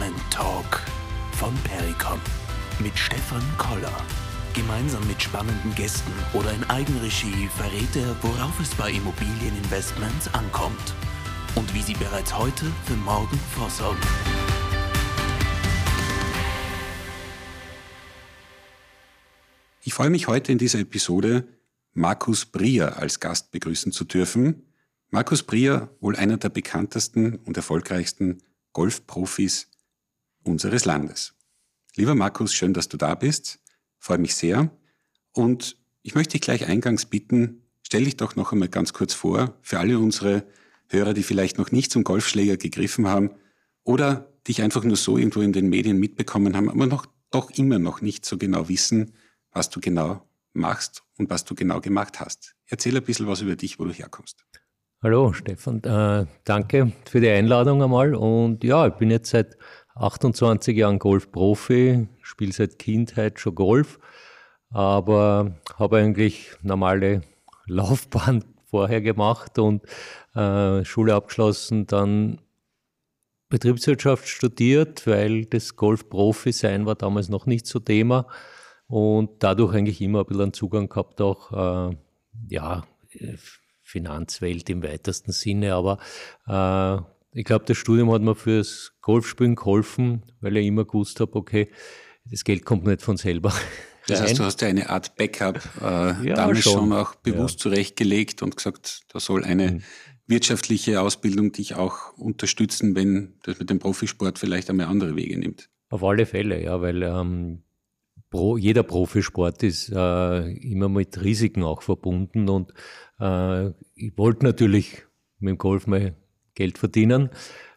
Investment 0.00 0.32
Talk 0.32 0.82
von 1.32 1.54
Pericom 1.64 2.18
mit 2.78 2.96
Stefan 2.98 3.42
Koller. 3.58 3.92
Gemeinsam 4.54 5.06
mit 5.06 5.22
spannenden 5.22 5.74
Gästen 5.74 6.10
oder 6.32 6.50
in 6.54 6.64
Eigenregie 6.64 7.48
verrät 7.48 7.94
er, 7.96 8.16
worauf 8.22 8.58
es 8.60 8.74
bei 8.76 8.92
Immobilieninvestments 8.92 10.32
ankommt 10.32 10.94
und 11.54 11.74
wie 11.74 11.82
sie 11.82 11.92
bereits 11.92 12.34
heute 12.34 12.64
für 12.86 12.94
morgen 12.94 13.38
vorsorgen. 13.54 14.00
Ich 19.82 19.92
freue 19.92 20.10
mich 20.10 20.28
heute 20.28 20.50
in 20.50 20.56
dieser 20.56 20.78
Episode, 20.78 21.46
Markus 21.92 22.46
Brier 22.46 22.96
als 22.96 23.20
Gast 23.20 23.50
begrüßen 23.50 23.92
zu 23.92 24.04
dürfen. 24.04 24.62
Markus 25.10 25.42
Brier, 25.42 25.94
wohl 26.00 26.16
einer 26.16 26.38
der 26.38 26.48
bekanntesten 26.48 27.36
und 27.36 27.58
erfolgreichsten 27.58 28.38
Golfprofis 28.72 29.70
unseres 30.44 30.84
Landes. 30.84 31.34
Lieber 31.96 32.14
Markus, 32.14 32.54
schön, 32.54 32.74
dass 32.74 32.88
du 32.88 32.96
da 32.96 33.14
bist. 33.14 33.60
Freue 33.98 34.18
mich 34.18 34.34
sehr. 34.34 34.70
Und 35.32 35.76
ich 36.02 36.14
möchte 36.14 36.32
dich 36.32 36.40
gleich 36.40 36.66
eingangs 36.66 37.06
bitten, 37.06 37.62
stell 37.82 38.04
dich 38.04 38.16
doch 38.16 38.36
noch 38.36 38.52
einmal 38.52 38.68
ganz 38.68 38.92
kurz 38.92 39.12
vor, 39.14 39.58
für 39.62 39.78
alle 39.78 39.98
unsere 39.98 40.44
Hörer, 40.88 41.14
die 41.14 41.22
vielleicht 41.22 41.58
noch 41.58 41.70
nicht 41.70 41.92
zum 41.92 42.04
Golfschläger 42.04 42.56
gegriffen 42.56 43.06
haben 43.06 43.30
oder 43.84 44.32
dich 44.48 44.62
einfach 44.62 44.82
nur 44.84 44.96
so 44.96 45.18
irgendwo 45.18 45.40
in 45.40 45.52
den 45.52 45.68
Medien 45.68 45.98
mitbekommen 45.98 46.56
haben, 46.56 46.70
aber 46.70 46.86
noch, 46.86 47.06
doch 47.30 47.50
immer 47.50 47.78
noch 47.78 48.00
nicht 48.00 48.24
so 48.24 48.38
genau 48.38 48.68
wissen, 48.68 49.12
was 49.52 49.70
du 49.70 49.80
genau 49.80 50.26
machst 50.52 51.02
und 51.16 51.30
was 51.30 51.44
du 51.44 51.54
genau 51.54 51.80
gemacht 51.80 52.20
hast. 52.20 52.54
Erzähl 52.66 52.96
ein 52.96 53.04
bisschen 53.04 53.26
was 53.26 53.42
über 53.42 53.56
dich, 53.56 53.78
wo 53.78 53.84
du 53.84 53.92
herkommst. 53.92 54.44
Hallo 55.02 55.32
Stefan, 55.32 55.82
äh, 55.82 56.26
danke 56.44 56.92
für 57.08 57.20
die 57.20 57.28
Einladung 57.30 57.82
einmal. 57.82 58.14
Und 58.14 58.64
ja, 58.64 58.86
ich 58.86 58.94
bin 58.94 59.10
jetzt 59.10 59.30
seit 59.30 59.56
28 60.00 60.76
Jahren 60.76 60.98
Golfprofi, 60.98 62.08
spiele 62.22 62.52
seit 62.52 62.78
Kindheit 62.78 63.38
schon 63.38 63.54
Golf, 63.54 63.98
aber 64.70 65.56
habe 65.78 65.98
eigentlich 65.98 66.52
normale 66.62 67.20
Laufbahn 67.66 68.44
vorher 68.64 69.02
gemacht 69.02 69.58
und 69.58 69.84
äh, 70.34 70.84
Schule 70.84 71.14
abgeschlossen, 71.14 71.86
dann 71.86 72.40
Betriebswirtschaft 73.50 74.28
studiert, 74.28 75.06
weil 75.06 75.44
das 75.44 75.76
Golfprofi 75.76 76.52
sein 76.52 76.86
war 76.86 76.94
damals 76.94 77.28
noch 77.28 77.46
nicht 77.46 77.66
so 77.66 77.80
Thema 77.80 78.26
und 78.86 79.42
dadurch 79.42 79.74
eigentlich 79.74 80.00
immer 80.00 80.20
ein 80.20 80.26
bisschen 80.26 80.52
Zugang 80.52 80.88
gehabt 80.88 81.20
auch, 81.20 81.90
äh, 81.90 81.96
ja, 82.48 82.84
Finanzwelt 83.82 84.70
im 84.70 84.84
weitesten 84.84 85.32
Sinne, 85.32 85.74
aber 85.74 85.98
äh, 86.46 87.02
ich 87.32 87.44
glaube, 87.44 87.64
das 87.66 87.76
Studium 87.76 88.10
hat 88.12 88.22
mir 88.22 88.34
fürs 88.34 88.92
Golfspielen 89.00 89.54
geholfen, 89.54 90.22
weil 90.40 90.56
ich 90.56 90.66
immer 90.66 90.84
gewusst 90.84 91.20
habe, 91.20 91.34
okay, 91.36 91.70
das 92.24 92.44
Geld 92.44 92.64
kommt 92.64 92.84
nicht 92.86 93.02
von 93.02 93.16
selber. 93.16 93.52
Das 94.06 94.22
heißt, 94.22 94.38
du 94.40 94.44
hast 94.44 94.60
ja 94.60 94.66
eine 94.66 94.90
Art 94.90 95.14
Backup 95.14 95.60
äh, 95.80 95.84
ja, 95.84 96.34
damals 96.34 96.60
schon. 96.60 96.72
schon. 96.72 96.92
auch 96.94 97.14
bewusst 97.16 97.60
ja. 97.60 97.70
zurechtgelegt 97.70 98.42
und 98.42 98.56
gesagt, 98.56 99.02
da 99.12 99.20
soll 99.20 99.44
eine 99.44 99.70
mhm. 99.70 99.82
wirtschaftliche 100.26 101.00
Ausbildung 101.00 101.52
dich 101.52 101.76
auch 101.76 102.16
unterstützen, 102.16 102.96
wenn 102.96 103.34
das 103.44 103.60
mit 103.60 103.70
dem 103.70 103.78
Profisport 103.78 104.38
vielleicht 104.38 104.68
einmal 104.68 104.86
andere 104.86 105.14
Wege 105.14 105.38
nimmt. 105.38 105.68
Auf 105.90 106.02
alle 106.02 106.26
Fälle, 106.26 106.60
ja, 106.60 106.80
weil 106.80 107.04
ähm, 107.04 107.62
Pro, 108.30 108.56
jeder 108.56 108.82
Profisport 108.82 109.62
ist 109.62 109.90
äh, 109.90 110.50
immer 110.54 110.88
mit 110.88 111.22
Risiken 111.22 111.62
auch 111.62 111.82
verbunden 111.82 112.48
und 112.48 112.72
äh, 113.20 113.68
ich 113.94 114.16
wollte 114.16 114.44
natürlich 114.44 115.04
mit 115.38 115.50
dem 115.50 115.58
Golf 115.58 115.86
mal 115.86 116.16
Geld 116.60 116.76
verdienen. 116.76 117.30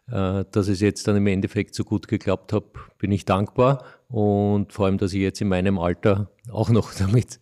Äh, 0.08 0.44
dass 0.50 0.68
es 0.68 0.80
jetzt 0.80 1.08
dann 1.08 1.16
im 1.16 1.26
Endeffekt 1.26 1.74
so 1.74 1.84
gut 1.84 2.06
geklappt 2.08 2.52
hat, 2.52 2.64
bin 2.98 3.10
ich 3.10 3.24
dankbar 3.24 3.84
und 4.08 4.70
vor 4.70 4.84
allem, 4.84 4.98
dass 4.98 5.14
ich 5.14 5.20
jetzt 5.20 5.40
in 5.40 5.48
meinem 5.48 5.78
Alter 5.78 6.30
auch 6.50 6.68
noch 6.68 6.92
damit 6.98 7.40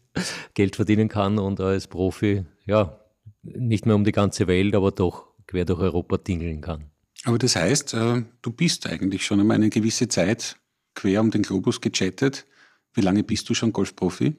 Geld 0.55 0.77
verdienen 0.77 1.09
kann 1.09 1.41
und 1.41 1.59
als 1.59 1.89
Profi, 1.89 2.45
ja, 2.65 3.01
nicht 3.43 3.87
mehr 3.87 3.97
um 3.97 4.05
die 4.05 4.13
ganze 4.13 4.47
Welt, 4.47 4.77
aber 4.77 4.93
doch 4.93 5.27
quer 5.49 5.65
durch 5.65 5.81
Europa 5.81 6.19
tingeln 6.19 6.61
kann. 6.61 6.85
Aber 7.25 7.39
das 7.39 7.57
heißt, 7.57 7.95
äh, 7.95 8.23
du 8.43 8.53
bist 8.53 8.87
eigentlich 8.87 9.27
schon 9.27 9.41
einmal 9.41 9.57
eine 9.57 9.71
gewisse 9.71 10.07
Zeit 10.07 10.57
quer 10.95 11.21
um 11.21 11.33
den 11.33 11.43
Globus 11.43 11.81
gechattet. 11.81 12.47
Wie 12.95 13.01
lange 13.01 13.25
bist 13.25 13.49
du 13.51 13.55
schon 13.55 13.73
Golfprofi? 13.73 14.37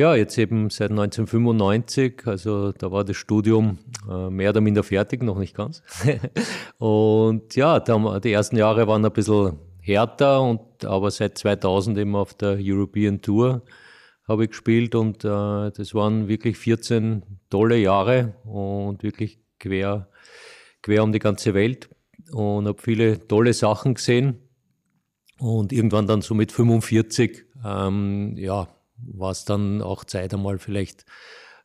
Ja, 0.00 0.14
jetzt 0.14 0.38
eben 0.38 0.70
seit 0.70 0.92
1995, 0.92 2.22
also 2.24 2.72
da 2.72 2.90
war 2.90 3.04
das 3.04 3.18
Studium 3.18 3.76
äh, 4.10 4.30
mehr 4.30 4.48
oder 4.48 4.62
minder 4.62 4.82
fertig, 4.82 5.22
noch 5.22 5.38
nicht 5.38 5.54
ganz. 5.54 5.82
und 6.78 7.54
ja, 7.54 7.78
die 7.80 8.32
ersten 8.32 8.56
Jahre 8.56 8.86
waren 8.86 9.04
ein 9.04 9.12
bisschen 9.12 9.58
härter, 9.78 10.40
und, 10.40 10.86
aber 10.86 11.10
seit 11.10 11.36
2000 11.36 11.98
eben 11.98 12.16
auf 12.16 12.32
der 12.32 12.56
European 12.58 13.20
Tour 13.20 13.60
habe 14.26 14.44
ich 14.44 14.52
gespielt 14.52 14.94
und 14.94 15.22
äh, 15.22 15.70
das 15.70 15.94
waren 15.94 16.28
wirklich 16.28 16.56
14 16.56 17.22
tolle 17.50 17.76
Jahre 17.76 18.36
und 18.44 19.02
wirklich 19.02 19.38
quer, 19.58 20.08
quer 20.80 21.02
um 21.02 21.12
die 21.12 21.18
ganze 21.18 21.52
Welt 21.52 21.90
und 22.32 22.66
habe 22.66 22.80
viele 22.80 23.28
tolle 23.28 23.52
Sachen 23.52 23.92
gesehen. 23.92 24.38
Und 25.38 25.74
irgendwann 25.74 26.06
dann 26.06 26.22
so 26.22 26.34
mit 26.34 26.52
45, 26.52 27.44
ähm, 27.66 28.38
ja, 28.38 28.66
war 29.06 29.30
es 29.30 29.44
dann 29.44 29.82
auch 29.82 30.04
Zeit, 30.04 30.34
einmal 30.34 30.58
vielleicht 30.58 31.04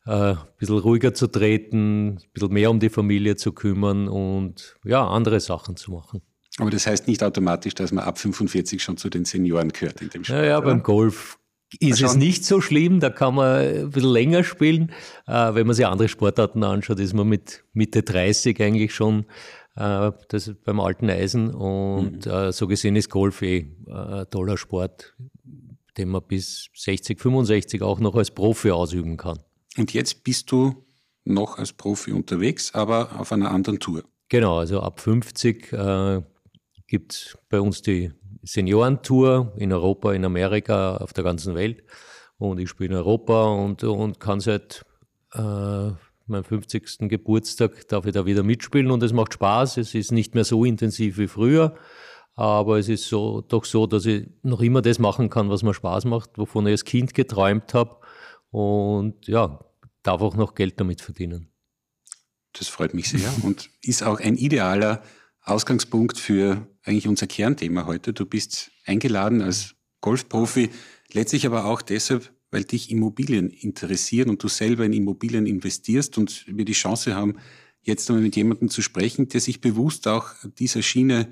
äh, 0.06 0.10
ein 0.10 0.38
bisschen 0.58 0.78
ruhiger 0.78 1.14
zu 1.14 1.26
treten, 1.26 2.08
ein 2.08 2.20
bisschen 2.32 2.52
mehr 2.52 2.70
um 2.70 2.80
die 2.80 2.88
Familie 2.88 3.36
zu 3.36 3.52
kümmern 3.52 4.08
und 4.08 4.76
ja, 4.84 5.06
andere 5.06 5.40
Sachen 5.40 5.76
zu 5.76 5.92
machen. 5.92 6.22
Aber 6.58 6.70
das 6.70 6.86
heißt 6.86 7.06
nicht 7.06 7.22
automatisch, 7.22 7.74
dass 7.74 7.92
man 7.92 8.04
ab 8.04 8.18
45 8.18 8.82
schon 8.82 8.96
zu 8.96 9.10
den 9.10 9.24
Senioren 9.24 9.70
gehört 9.70 10.00
in 10.00 10.08
dem 10.08 10.24
Sport. 10.24 10.38
Ja, 10.38 10.44
ja 10.44 10.60
beim 10.60 10.82
Golf 10.82 11.38
ist 11.80 12.00
es 12.00 12.16
nicht 12.16 12.44
so 12.44 12.60
schlimm, 12.60 13.00
da 13.00 13.10
kann 13.10 13.34
man 13.34 13.60
ein 13.60 13.90
bisschen 13.90 14.10
länger 14.10 14.44
spielen. 14.44 14.92
Äh, 15.26 15.54
wenn 15.54 15.66
man 15.66 15.74
sich 15.74 15.86
andere 15.86 16.08
Sportarten 16.08 16.62
anschaut, 16.62 17.00
ist 17.00 17.12
man 17.12 17.28
mit 17.28 17.64
Mitte 17.72 18.02
30 18.02 18.62
eigentlich 18.62 18.94
schon 18.94 19.26
äh, 19.76 20.12
das 20.28 20.54
beim 20.64 20.80
alten 20.80 21.10
Eisen. 21.10 21.52
Und 21.52 22.26
mhm. 22.26 22.32
äh, 22.32 22.52
so 22.52 22.66
gesehen 22.66 22.96
ist 22.96 23.10
Golf 23.10 23.42
eh 23.42 23.66
ein 23.88 24.26
toller 24.30 24.56
Sport, 24.56 25.14
den 25.96 26.10
man 26.10 26.22
bis 26.22 26.68
60, 26.74 27.20
65 27.20 27.82
auch 27.82 28.00
noch 28.00 28.14
als 28.14 28.30
Profi 28.30 28.70
ausüben 28.70 29.16
kann. 29.16 29.38
Und 29.76 29.92
jetzt 29.92 30.24
bist 30.24 30.50
du 30.50 30.84
noch 31.24 31.58
als 31.58 31.72
Profi 31.72 32.12
unterwegs, 32.12 32.74
aber 32.74 33.18
auf 33.18 33.32
einer 33.32 33.50
anderen 33.50 33.80
Tour. 33.80 34.04
Genau, 34.28 34.58
also 34.58 34.80
ab 34.80 35.00
50 35.00 35.72
äh, 35.72 36.22
gibt 36.86 37.12
es 37.12 37.38
bei 37.48 37.60
uns 37.60 37.82
die 37.82 38.12
Seniorentour 38.42 39.52
in 39.56 39.72
Europa, 39.72 40.12
in 40.12 40.24
Amerika, 40.24 40.96
auf 40.96 41.12
der 41.12 41.24
ganzen 41.24 41.54
Welt. 41.54 41.82
Und 42.38 42.58
ich 42.58 42.68
spiele 42.68 42.90
in 42.90 42.96
Europa 42.96 43.46
und, 43.46 43.82
und 43.82 44.20
kann 44.20 44.40
seit 44.40 44.84
äh, 45.34 45.40
meinem 46.26 46.44
50. 46.44 47.08
Geburtstag 47.08 47.88
darf 47.88 48.06
ich 48.06 48.12
da 48.12 48.26
wieder 48.26 48.42
mitspielen 48.42 48.90
und 48.90 49.02
es 49.02 49.12
macht 49.12 49.34
Spaß. 49.34 49.78
Es 49.78 49.94
ist 49.94 50.12
nicht 50.12 50.34
mehr 50.34 50.44
so 50.44 50.64
intensiv 50.64 51.18
wie 51.18 51.28
früher, 51.28 51.76
aber 52.36 52.78
es 52.78 52.88
ist 52.88 53.08
so, 53.08 53.40
doch 53.40 53.64
so, 53.64 53.86
dass 53.86 54.04
ich 54.04 54.28
noch 54.42 54.60
immer 54.60 54.82
das 54.82 54.98
machen 54.98 55.30
kann, 55.30 55.48
was 55.48 55.62
mir 55.62 55.72
Spaß 55.72 56.04
macht, 56.04 56.36
wovon 56.36 56.66
ich 56.66 56.72
als 56.72 56.84
Kind 56.84 57.14
geträumt 57.14 57.72
habe. 57.72 57.96
Und 58.50 59.26
ja, 59.26 59.58
darf 60.02 60.20
auch 60.20 60.36
noch 60.36 60.54
Geld 60.54 60.78
damit 60.78 61.00
verdienen. 61.00 61.48
Das 62.52 62.68
freut 62.68 62.94
mich 62.94 63.08
sehr 63.08 63.32
und 63.42 63.70
ist 63.82 64.02
auch 64.02 64.20
ein 64.20 64.36
idealer 64.36 65.02
Ausgangspunkt 65.42 66.18
für 66.18 66.66
eigentlich 66.84 67.08
unser 67.08 67.26
Kernthema 67.26 67.86
heute. 67.86 68.12
Du 68.12 68.26
bist 68.26 68.70
eingeladen 68.84 69.40
als 69.40 69.74
Golfprofi, 70.00 70.70
letztlich 71.12 71.46
aber 71.46 71.64
auch 71.64 71.82
deshalb, 71.82 72.32
weil 72.50 72.64
dich 72.64 72.90
Immobilien 72.90 73.50
interessieren 73.50 74.28
und 74.30 74.42
du 74.42 74.48
selber 74.48 74.84
in 74.84 74.92
Immobilien 74.92 75.46
investierst 75.46 76.18
und 76.18 76.44
wir 76.46 76.64
die 76.64 76.72
Chance 76.72 77.14
haben, 77.14 77.36
jetzt 77.82 78.08
einmal 78.10 78.22
mit 78.22 78.36
jemandem 78.36 78.68
zu 78.68 78.82
sprechen, 78.82 79.28
der 79.28 79.40
sich 79.40 79.60
bewusst 79.60 80.06
auch 80.08 80.30
dieser 80.58 80.82
Schiene 80.82 81.28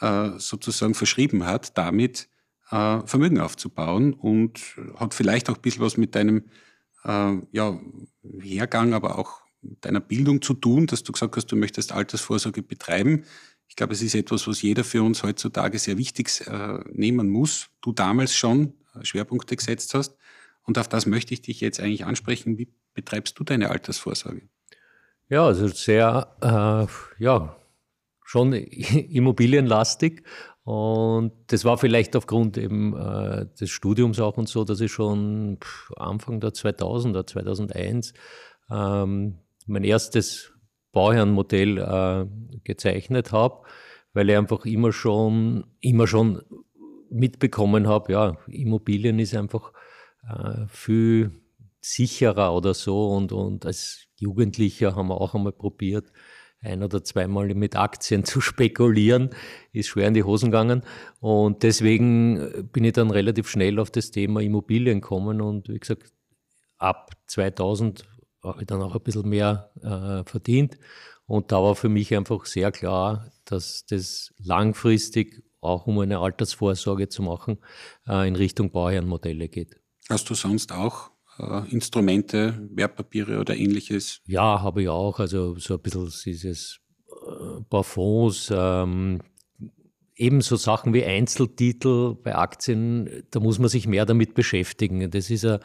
äh, 0.00 0.30
sozusagen 0.38 0.94
verschrieben 0.94 1.46
hat, 1.46 1.76
damit 1.78 2.28
äh, 2.70 3.00
Vermögen 3.06 3.40
aufzubauen 3.40 4.14
und 4.14 4.60
hat 4.96 5.14
vielleicht 5.14 5.50
auch 5.50 5.56
ein 5.56 5.62
bisschen 5.62 5.82
was 5.82 5.96
mit 5.96 6.14
deinem 6.14 6.44
äh, 7.04 7.36
ja, 7.52 7.78
Hergang, 8.40 8.94
aber 8.94 9.18
auch 9.18 9.42
deiner 9.80 10.00
Bildung 10.00 10.42
zu 10.42 10.54
tun, 10.54 10.86
dass 10.86 11.02
du 11.02 11.12
gesagt 11.12 11.36
hast, 11.36 11.46
du 11.46 11.56
möchtest 11.56 11.92
Altersvorsorge 11.92 12.62
betreiben. 12.62 13.24
Ich 13.68 13.76
glaube, 13.76 13.94
es 13.94 14.02
ist 14.02 14.14
etwas, 14.14 14.46
was 14.46 14.62
jeder 14.62 14.84
für 14.84 15.02
uns 15.02 15.22
heutzutage 15.22 15.78
sehr 15.78 15.96
wichtig 15.98 16.46
äh, 16.46 16.80
nehmen 16.92 17.30
muss. 17.30 17.68
Du 17.80 17.92
damals 17.92 18.34
schon 18.34 18.74
äh, 18.94 19.04
Schwerpunkte 19.04 19.56
gesetzt 19.56 19.94
hast. 19.94 20.16
Und 20.64 20.78
auf 20.78 20.88
das 20.88 21.06
möchte 21.06 21.34
ich 21.34 21.42
dich 21.42 21.60
jetzt 21.60 21.80
eigentlich 21.80 22.04
ansprechen. 22.04 22.58
Wie 22.58 22.68
betreibst 22.94 23.38
du 23.38 23.44
deine 23.44 23.70
Altersvorsorge? 23.70 24.48
Ja, 25.28 25.46
also 25.46 25.68
sehr, 25.68 26.36
äh, 26.40 27.22
ja, 27.22 27.56
schon 28.34 28.52
immobilienlastig. 29.18 30.22
Und 30.64 31.32
das 31.48 31.64
war 31.64 31.78
vielleicht 31.78 32.16
aufgrund 32.16 32.56
eben 32.58 32.96
äh, 32.96 33.46
des 33.60 33.70
Studiums 33.70 34.18
auch 34.18 34.36
und 34.38 34.48
so, 34.48 34.64
dass 34.64 34.80
ich 34.80 34.90
schon 34.90 35.58
Anfang 35.96 36.40
der 36.40 36.50
2000er, 36.50 37.26
2001 37.26 38.14
ähm, 38.70 39.38
mein 39.66 39.84
erstes 39.84 40.52
Bauherrenmodell 40.92 41.78
äh, 41.78 42.26
gezeichnet 42.64 43.30
habe, 43.30 43.62
weil 44.14 44.30
ich 44.30 44.36
einfach 44.36 44.64
immer 44.64 44.92
schon, 44.92 45.64
immer 45.80 46.06
schon 46.06 46.42
mitbekommen 47.10 47.86
habe, 47.86 48.12
ja, 48.12 48.36
Immobilien 48.48 49.18
ist 49.18 49.34
einfach 49.34 49.72
äh, 50.28 50.66
viel 50.68 51.30
sicherer 51.80 52.54
oder 52.54 52.72
so. 52.72 53.10
Und, 53.10 53.32
und 53.32 53.66
als 53.66 54.06
Jugendlicher 54.16 54.96
haben 54.96 55.08
wir 55.08 55.20
auch 55.20 55.34
einmal 55.34 55.52
probiert, 55.52 56.10
ein 56.64 56.82
oder 56.82 57.04
zweimal 57.04 57.54
mit 57.54 57.76
Aktien 57.76 58.24
zu 58.24 58.40
spekulieren, 58.40 59.30
ist 59.72 59.88
schwer 59.88 60.08
in 60.08 60.14
die 60.14 60.24
Hosen 60.24 60.50
gegangen. 60.50 60.82
Und 61.20 61.62
deswegen 61.62 62.68
bin 62.72 62.84
ich 62.84 62.94
dann 62.94 63.10
relativ 63.10 63.48
schnell 63.48 63.78
auf 63.78 63.90
das 63.90 64.10
Thema 64.10 64.40
Immobilien 64.40 65.00
gekommen. 65.00 65.40
Und 65.40 65.68
wie 65.68 65.78
gesagt, 65.78 66.12
ab 66.78 67.10
2000 67.26 68.04
habe 68.42 68.60
ich 68.60 68.66
dann 68.66 68.82
auch 68.82 68.94
ein 68.94 69.02
bisschen 69.02 69.28
mehr 69.28 69.70
äh, 69.82 70.28
verdient. 70.28 70.78
Und 71.26 71.52
da 71.52 71.62
war 71.62 71.74
für 71.74 71.88
mich 71.88 72.14
einfach 72.14 72.44
sehr 72.44 72.70
klar, 72.70 73.30
dass 73.44 73.86
das 73.86 74.34
langfristig, 74.38 75.42
auch 75.60 75.86
um 75.86 75.98
eine 76.00 76.18
Altersvorsorge 76.18 77.08
zu 77.08 77.22
machen, 77.22 77.58
äh, 78.06 78.28
in 78.28 78.36
Richtung 78.36 78.70
Bauherrenmodelle 78.70 79.48
geht. 79.48 79.80
Hast 80.10 80.28
du 80.28 80.34
sonst 80.34 80.72
auch 80.72 81.13
äh, 81.38 81.68
Instrumente, 81.70 82.68
Wertpapiere 82.74 83.40
oder 83.40 83.56
ähnliches? 83.56 84.20
Ja, 84.26 84.62
habe 84.62 84.82
ich 84.82 84.88
auch. 84.88 85.18
Also 85.20 85.56
so 85.58 85.74
ein 85.74 85.80
bisschen 85.80 86.12
dieses 86.24 86.80
äh, 87.08 87.62
paar 87.68 87.84
Fonds, 87.84 88.52
ähm, 88.54 89.20
ebenso 90.16 90.56
Sachen 90.56 90.94
wie 90.94 91.04
Einzeltitel 91.04 92.14
bei 92.14 92.34
Aktien, 92.34 93.24
da 93.30 93.40
muss 93.40 93.58
man 93.58 93.68
sich 93.68 93.86
mehr 93.86 94.06
damit 94.06 94.34
beschäftigen. 94.34 95.10
Das 95.10 95.30
ist 95.30 95.44
eine, 95.44 95.60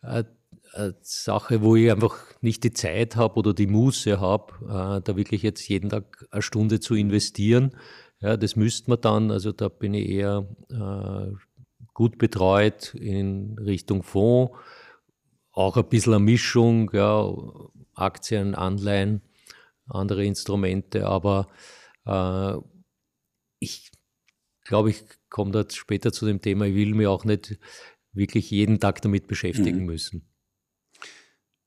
eine, 0.00 0.26
eine 0.72 0.94
Sache, 1.02 1.62
wo 1.62 1.76
ich 1.76 1.90
einfach 1.90 2.16
nicht 2.40 2.64
die 2.64 2.72
Zeit 2.72 3.16
habe 3.16 3.38
oder 3.38 3.52
die 3.52 3.66
Muße 3.66 4.20
habe, 4.20 4.54
äh, 4.62 5.02
da 5.02 5.16
wirklich 5.16 5.42
jetzt 5.42 5.68
jeden 5.68 5.90
Tag 5.90 6.26
eine 6.30 6.42
Stunde 6.42 6.80
zu 6.80 6.94
investieren. 6.94 7.72
Ja, 8.20 8.36
das 8.36 8.56
müsste 8.56 8.90
man 8.90 9.00
dann, 9.00 9.30
also 9.30 9.52
da 9.52 9.68
bin 9.68 9.92
ich 9.92 10.08
eher 10.08 10.46
äh, 10.70 11.34
gut 11.92 12.16
betreut 12.16 12.94
in 12.94 13.58
Richtung 13.58 14.02
Fonds 14.02 14.52
auch 15.54 15.76
ein 15.76 15.88
bisschen 15.88 16.14
eine 16.14 16.24
Mischung, 16.24 16.90
ja, 16.92 17.32
Aktien, 17.94 18.54
Anleihen, 18.54 19.22
andere 19.86 20.24
Instrumente, 20.24 21.06
aber 21.06 21.48
äh, 22.06 22.56
ich 23.60 23.92
glaube, 24.64 24.90
ich 24.90 25.04
komme 25.28 25.52
da 25.52 25.64
später 25.70 26.12
zu 26.12 26.26
dem 26.26 26.40
Thema, 26.40 26.66
ich 26.66 26.74
will 26.74 26.94
mir 26.94 27.10
auch 27.10 27.24
nicht 27.24 27.58
wirklich 28.12 28.50
jeden 28.50 28.80
Tag 28.80 29.02
damit 29.02 29.26
beschäftigen 29.26 29.80
mhm. 29.80 29.86
müssen. 29.86 30.28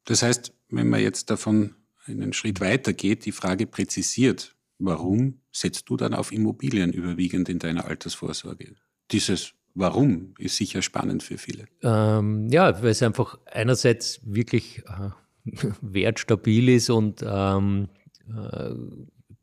Das 0.05 0.21
heißt, 0.21 0.53
wenn 0.69 0.89
man 0.89 1.01
jetzt 1.01 1.29
davon 1.29 1.75
einen 2.05 2.33
Schritt 2.33 2.61
weiter 2.61 2.93
geht, 2.93 3.25
die 3.25 3.31
Frage 3.31 3.67
präzisiert, 3.67 4.55
warum 4.79 5.41
setzt 5.51 5.89
du 5.89 5.97
dann 5.97 6.13
auf 6.13 6.31
Immobilien 6.31 6.93
überwiegend 6.93 7.49
in 7.49 7.59
deiner 7.59 7.85
Altersvorsorge? 7.85 8.75
Dieses 9.11 9.53
Warum 9.79 10.33
ist 10.39 10.57
sicher 10.57 10.81
spannend 10.81 11.21
für 11.21 11.37
viele. 11.37 11.65
Ähm, 11.83 12.47
ja, 12.49 12.81
weil 12.81 12.89
es 12.89 13.03
einfach 13.03 13.37
einerseits 13.45 14.19
wirklich 14.23 14.83
äh, 14.87 15.11
wertstabil 15.81 16.69
ist 16.69 16.89
und 16.89 17.23
ähm, 17.23 17.89
äh, 18.27 18.71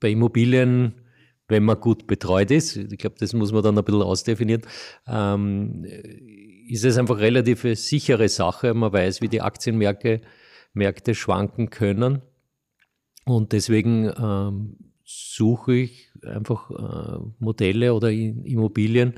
bei 0.01 0.11
Immobilien, 0.11 0.95
wenn 1.47 1.63
man 1.63 1.81
gut 1.81 2.09
betreut 2.09 2.51
ist, 2.51 2.77
ich 2.77 2.99
glaube, 2.99 3.15
das 3.21 3.33
muss 3.33 3.53
man 3.53 3.63
dann 3.63 3.79
ein 3.79 3.85
bisschen 3.85 4.03
ausdefinieren, 4.03 4.63
ähm, 5.07 5.85
ist 6.69 6.85
es 6.85 6.99
einfach 6.99 7.19
relativ 7.19 7.63
sichere 7.79 8.29
Sache. 8.29 8.75
Man 8.75 8.93
weiß, 8.93 9.21
wie 9.21 9.29
die 9.29 9.41
Aktienmärkte 9.41 10.21
Märkte 10.73 11.15
schwanken 11.15 11.71
können. 11.71 12.23
Und 13.25 13.53
deswegen 13.53 14.11
ähm, 14.19 14.77
suche 15.05 15.75
ich 15.77 16.11
einfach 16.23 16.71
äh, 16.71 17.25
Modelle 17.39 17.95
oder 17.95 18.11
Immobilien, 18.11 19.15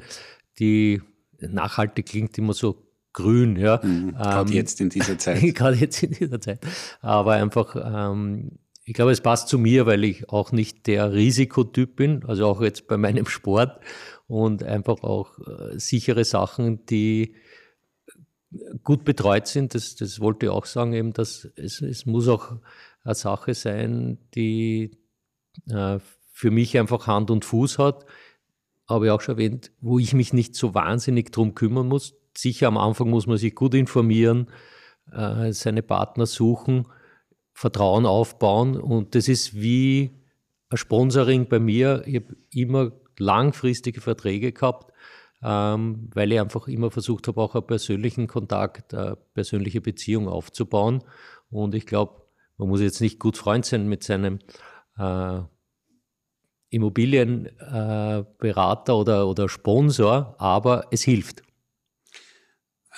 die 0.58 1.02
nachhaltig 1.38 2.06
klingt 2.06 2.38
immer 2.38 2.54
so 2.54 2.86
grün, 3.12 3.56
ja. 3.56 3.80
Mhm, 3.82 4.12
gerade 4.12 4.50
ähm, 4.50 4.56
jetzt 4.56 4.80
in 4.80 4.90
dieser 4.90 5.18
Zeit. 5.18 5.40
gerade 5.54 5.76
jetzt 5.76 6.02
in 6.02 6.12
dieser 6.12 6.40
Zeit. 6.40 6.60
Aber 7.00 7.32
einfach, 7.32 7.74
ähm, 7.76 8.58
ich 8.84 8.94
glaube, 8.94 9.10
es 9.10 9.20
passt 9.20 9.48
zu 9.48 9.58
mir, 9.58 9.86
weil 9.86 10.04
ich 10.04 10.28
auch 10.28 10.52
nicht 10.52 10.86
der 10.86 11.12
Risikotyp 11.12 11.96
bin, 11.96 12.24
also 12.24 12.46
auch 12.46 12.60
jetzt 12.60 12.86
bei 12.86 12.96
meinem 12.96 13.26
Sport 13.26 13.80
und 14.28 14.62
einfach 14.62 15.02
auch 15.02 15.38
äh, 15.38 15.78
sichere 15.78 16.24
Sachen, 16.24 16.84
die 16.86 17.34
gut 18.84 19.04
betreut 19.04 19.46
sind. 19.46 19.74
Das, 19.74 19.96
das 19.96 20.20
wollte 20.20 20.46
ich 20.46 20.52
auch 20.52 20.66
sagen, 20.66 20.92
eben, 20.92 21.12
dass 21.12 21.48
es, 21.56 21.80
es 21.80 22.06
muss 22.06 22.28
auch 22.28 22.52
eine 23.02 23.14
Sache 23.14 23.54
sein, 23.54 24.18
die 24.34 24.98
äh, 25.68 25.98
für 26.32 26.50
mich 26.50 26.78
einfach 26.78 27.06
Hand 27.06 27.30
und 27.30 27.44
Fuß 27.44 27.78
hat 27.78 28.04
habe 28.88 29.06
ich 29.06 29.10
auch 29.10 29.20
schon 29.20 29.36
erwähnt, 29.36 29.72
wo 29.80 29.98
ich 29.98 30.14
mich 30.14 30.32
nicht 30.32 30.54
so 30.54 30.74
wahnsinnig 30.74 31.32
drum 31.32 31.54
kümmern 31.54 31.88
muss. 31.88 32.14
Sicher 32.36 32.68
am 32.68 32.76
Anfang 32.78 33.10
muss 33.10 33.26
man 33.26 33.38
sich 33.38 33.54
gut 33.54 33.74
informieren, 33.74 34.48
äh, 35.12 35.52
seine 35.52 35.82
Partner 35.82 36.26
suchen, 36.26 36.86
Vertrauen 37.52 38.06
aufbauen 38.06 38.76
und 38.78 39.14
das 39.14 39.28
ist 39.28 39.54
wie 39.54 40.10
ein 40.68 40.76
Sponsoring 40.76 41.48
bei 41.48 41.58
mir. 41.58 42.02
Ich 42.06 42.16
habe 42.16 42.36
immer 42.50 42.92
langfristige 43.18 44.00
Verträge 44.00 44.52
gehabt, 44.52 44.92
ähm, 45.42 46.10
weil 46.12 46.32
ich 46.32 46.40
einfach 46.40 46.68
immer 46.68 46.90
versucht 46.90 47.28
habe, 47.28 47.40
auch 47.40 47.54
einen 47.54 47.66
persönlichen 47.66 48.26
Kontakt, 48.26 48.94
eine 48.94 49.16
persönliche 49.34 49.80
Beziehung 49.80 50.28
aufzubauen. 50.28 51.02
Und 51.50 51.74
ich 51.74 51.86
glaube, 51.86 52.22
man 52.58 52.68
muss 52.68 52.80
jetzt 52.80 53.00
nicht 53.00 53.18
gut 53.18 53.36
Freund 53.36 53.64
sein 53.64 53.88
mit 53.88 54.02
seinem 54.02 54.38
äh, 54.98 55.40
Immobilienberater 56.76 58.92
äh, 58.92 58.96
oder, 58.96 59.26
oder 59.26 59.48
Sponsor, 59.48 60.36
aber 60.38 60.86
es 60.90 61.02
hilft. 61.02 61.42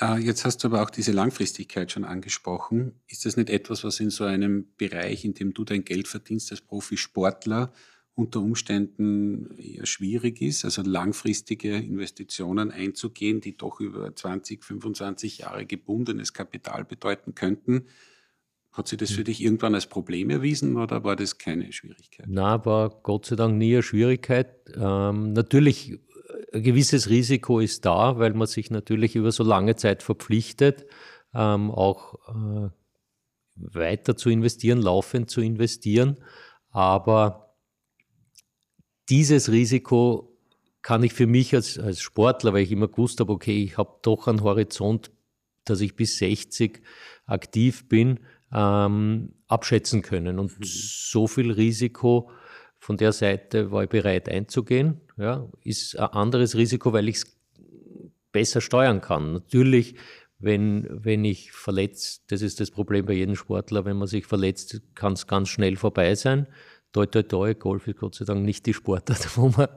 Äh, 0.00 0.18
jetzt 0.18 0.44
hast 0.44 0.62
du 0.62 0.68
aber 0.68 0.82
auch 0.82 0.90
diese 0.90 1.12
Langfristigkeit 1.12 1.90
schon 1.90 2.04
angesprochen. 2.04 3.00
Ist 3.06 3.24
das 3.24 3.36
nicht 3.36 3.50
etwas, 3.50 3.84
was 3.84 4.00
in 4.00 4.10
so 4.10 4.24
einem 4.24 4.66
Bereich, 4.76 5.24
in 5.24 5.34
dem 5.34 5.54
du 5.54 5.64
dein 5.64 5.84
Geld 5.84 6.08
verdienst 6.08 6.50
als 6.50 6.60
Profisportler, 6.60 7.72
unter 8.14 8.40
Umständen 8.40 9.56
eher 9.56 9.86
schwierig 9.86 10.42
ist, 10.42 10.64
also 10.64 10.82
langfristige 10.82 11.76
Investitionen 11.76 12.72
einzugehen, 12.72 13.40
die 13.40 13.56
doch 13.56 13.78
über 13.78 14.14
20, 14.14 14.64
25 14.64 15.38
Jahre 15.38 15.66
gebundenes 15.66 16.32
Kapital 16.32 16.84
bedeuten 16.84 17.36
könnten? 17.36 17.86
Hat 18.72 18.86
sich 18.86 18.98
das 18.98 19.10
für 19.10 19.24
dich 19.24 19.42
irgendwann 19.42 19.74
als 19.74 19.86
Problem 19.86 20.30
erwiesen 20.30 20.76
oder 20.76 21.02
war 21.02 21.16
das 21.16 21.38
keine 21.38 21.72
Schwierigkeit? 21.72 22.26
Na, 22.28 22.64
war 22.64 22.90
Gott 23.02 23.26
sei 23.26 23.36
Dank 23.36 23.56
nie 23.56 23.74
eine 23.74 23.82
Schwierigkeit. 23.82 24.48
Ähm, 24.76 25.32
natürlich, 25.32 25.98
ein 26.52 26.62
gewisses 26.62 27.08
Risiko 27.08 27.60
ist 27.60 27.84
da, 27.84 28.18
weil 28.18 28.34
man 28.34 28.46
sich 28.46 28.70
natürlich 28.70 29.16
über 29.16 29.32
so 29.32 29.42
lange 29.42 29.76
Zeit 29.76 30.02
verpflichtet, 30.02 30.86
ähm, 31.34 31.70
auch 31.70 32.14
äh, 32.28 32.70
weiter 33.56 34.16
zu 34.16 34.30
investieren, 34.30 34.80
laufend 34.80 35.30
zu 35.30 35.40
investieren. 35.40 36.16
Aber 36.70 37.56
dieses 39.08 39.50
Risiko 39.50 40.38
kann 40.82 41.02
ich 41.02 41.12
für 41.12 41.26
mich 41.26 41.54
als, 41.54 41.78
als 41.78 42.00
Sportler, 42.00 42.52
weil 42.52 42.62
ich 42.62 42.72
immer 42.72 42.88
gewusst 42.88 43.20
habe, 43.20 43.32
okay, 43.32 43.62
ich 43.62 43.78
habe 43.78 43.98
doch 44.02 44.28
einen 44.28 44.42
Horizont, 44.42 45.10
dass 45.64 45.80
ich 45.80 45.96
bis 45.96 46.18
60 46.18 46.82
aktiv 47.26 47.88
bin, 47.88 48.20
ähm, 48.52 49.34
abschätzen 49.46 50.02
können. 50.02 50.38
Und 50.38 50.58
mhm. 50.58 50.64
so 50.64 51.26
viel 51.26 51.50
Risiko 51.50 52.30
von 52.78 52.96
der 52.96 53.12
Seite 53.12 53.70
war 53.70 53.84
ich 53.84 53.88
bereit 53.88 54.28
einzugehen. 54.28 55.00
Ja, 55.16 55.48
ist 55.64 55.98
ein 55.98 56.08
anderes 56.08 56.56
Risiko, 56.56 56.92
weil 56.92 57.08
ich 57.08 57.16
es 57.16 57.38
besser 58.32 58.60
steuern 58.60 59.00
kann. 59.00 59.32
Natürlich, 59.32 59.96
wenn, 60.38 60.86
wenn 60.90 61.24
ich 61.24 61.52
verletzt, 61.52 62.30
das 62.30 62.42
ist 62.42 62.60
das 62.60 62.70
Problem 62.70 63.06
bei 63.06 63.14
jedem 63.14 63.34
Sportler, 63.34 63.84
wenn 63.84 63.96
man 63.96 64.06
sich 64.06 64.26
verletzt, 64.26 64.80
kann 64.94 65.14
es 65.14 65.26
ganz 65.26 65.48
schnell 65.48 65.76
vorbei 65.76 66.14
sein. 66.14 66.46
Toi, 66.92 67.06
toi, 67.06 67.22
toi, 67.22 67.54
Golf 67.54 67.86
ist 67.88 67.98
Gott 67.98 68.14
sei 68.14 68.24
Dank 68.24 68.44
nicht 68.44 68.64
die 68.66 68.74
Sportart, 68.74 69.28
wo 69.36 69.48
man 69.48 69.68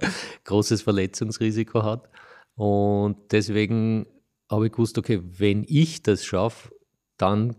großes 0.43 0.83
Verletzungsrisiko 0.83 1.83
hat. 1.83 2.07
Und 2.55 3.31
deswegen 3.31 4.05
habe 4.49 4.67
ich 4.67 4.71
gewusst, 4.71 4.97
okay, 4.97 5.21
wenn 5.23 5.65
ich 5.67 6.03
das 6.03 6.23
schaffe, 6.23 6.71
dann 7.17 7.55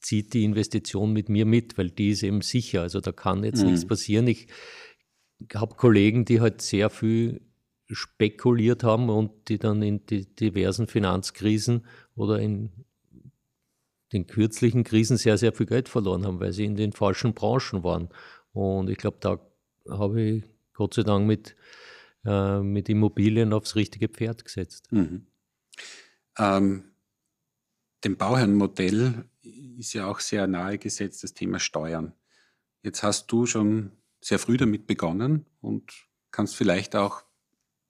zieht 0.00 0.34
die 0.34 0.44
Investition 0.44 1.12
mit 1.12 1.28
mir 1.28 1.46
mit, 1.46 1.78
weil 1.78 1.90
die 1.90 2.10
ist 2.10 2.22
eben 2.22 2.40
sicher. 2.40 2.82
Also 2.82 3.00
da 3.00 3.12
kann 3.12 3.44
jetzt 3.44 3.62
mhm. 3.62 3.70
nichts 3.70 3.86
passieren. 3.86 4.26
Ich 4.26 4.48
habe 5.54 5.74
Kollegen, 5.74 6.24
die 6.24 6.40
halt 6.40 6.62
sehr 6.62 6.90
viel 6.90 7.40
spekuliert 7.88 8.84
haben 8.84 9.08
und 9.08 9.48
die 9.48 9.58
dann 9.58 9.82
in 9.82 10.06
die 10.06 10.26
diversen 10.34 10.86
Finanzkrisen 10.86 11.86
oder 12.14 12.38
in 12.38 12.70
den 14.12 14.26
kürzlichen 14.26 14.84
Krisen 14.84 15.16
sehr, 15.16 15.38
sehr 15.38 15.52
viel 15.52 15.66
Geld 15.66 15.88
verloren 15.88 16.24
haben, 16.24 16.40
weil 16.40 16.52
sie 16.52 16.64
in 16.64 16.76
den 16.76 16.92
falschen 16.92 17.34
Branchen 17.34 17.84
waren. 17.84 18.08
Und 18.52 18.90
ich 18.90 18.98
glaube, 18.98 19.18
da 19.20 19.38
habe 19.88 20.20
ich 20.20 20.44
Gott 20.74 20.94
sei 20.94 21.02
Dank 21.02 21.26
mit, 21.26 21.56
äh, 22.24 22.60
mit 22.60 22.88
Immobilien 22.88 23.52
aufs 23.52 23.76
richtige 23.76 24.08
Pferd 24.08 24.44
gesetzt. 24.44 24.90
Mhm. 24.90 25.26
Ähm, 26.38 26.89
dem 28.04 28.16
Bauherrenmodell 28.16 29.24
ist 29.78 29.92
ja 29.92 30.06
auch 30.06 30.20
sehr 30.20 30.46
nahe 30.46 30.78
gesetzt 30.78 31.24
das 31.24 31.34
Thema 31.34 31.58
Steuern. 31.58 32.14
Jetzt 32.82 33.02
hast 33.02 33.30
du 33.32 33.44
schon 33.46 33.92
sehr 34.20 34.38
früh 34.38 34.56
damit 34.56 34.86
begonnen 34.86 35.44
und 35.60 35.92
kannst 36.30 36.54
vielleicht 36.56 36.96
auch 36.96 37.24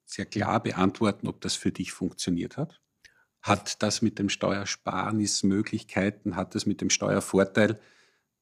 sehr 0.05 0.25
klar 0.25 0.61
beantworten, 0.61 1.27
ob 1.27 1.39
das 1.41 1.55
für 1.55 1.71
dich 1.71 1.93
funktioniert 1.93 2.57
hat. 2.57 2.81
Hat 3.41 3.81
das 3.81 4.01
mit 4.01 4.19
dem 4.19 4.27
Steuersparnismöglichkeiten, 4.29 6.35
hat 6.35 6.55
das 6.55 6.65
mit 6.65 6.81
dem 6.81 6.89
Steuervorteil 6.89 7.79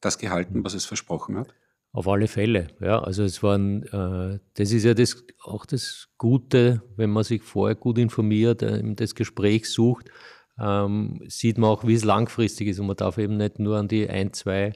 das 0.01 0.17
gehalten, 0.17 0.63
was 0.63 0.73
es 0.73 0.85
versprochen 0.85 1.37
hat? 1.37 1.53
Auf 1.91 2.07
alle 2.07 2.27
Fälle, 2.27 2.67
ja. 2.81 2.99
Also 2.99 3.23
es 3.23 3.41
waren, 3.41 3.81
äh, 3.83 4.39
das 4.55 4.71
ist 4.71 4.83
ja 4.83 4.93
das, 4.93 5.23
auch 5.43 5.65
das 5.65 6.09
Gute, 6.17 6.83
wenn 6.97 7.09
man 7.09 7.23
sich 7.23 7.41
vorher 7.41 7.75
gut 7.75 7.97
informiert, 7.97 8.61
äh, 8.61 8.81
das 8.95 9.15
Gespräch 9.15 9.69
sucht, 9.69 10.11
ähm, 10.59 11.21
sieht 11.27 11.57
man 11.57 11.69
auch, 11.69 11.85
wie 11.85 11.93
es 11.93 12.03
langfristig 12.03 12.67
ist. 12.67 12.79
Und 12.79 12.87
man 12.87 12.97
darf 12.97 13.17
eben 13.17 13.37
nicht 13.37 13.59
nur 13.59 13.77
an 13.77 13.87
die 13.87 14.09
ein, 14.09 14.33
zwei 14.33 14.73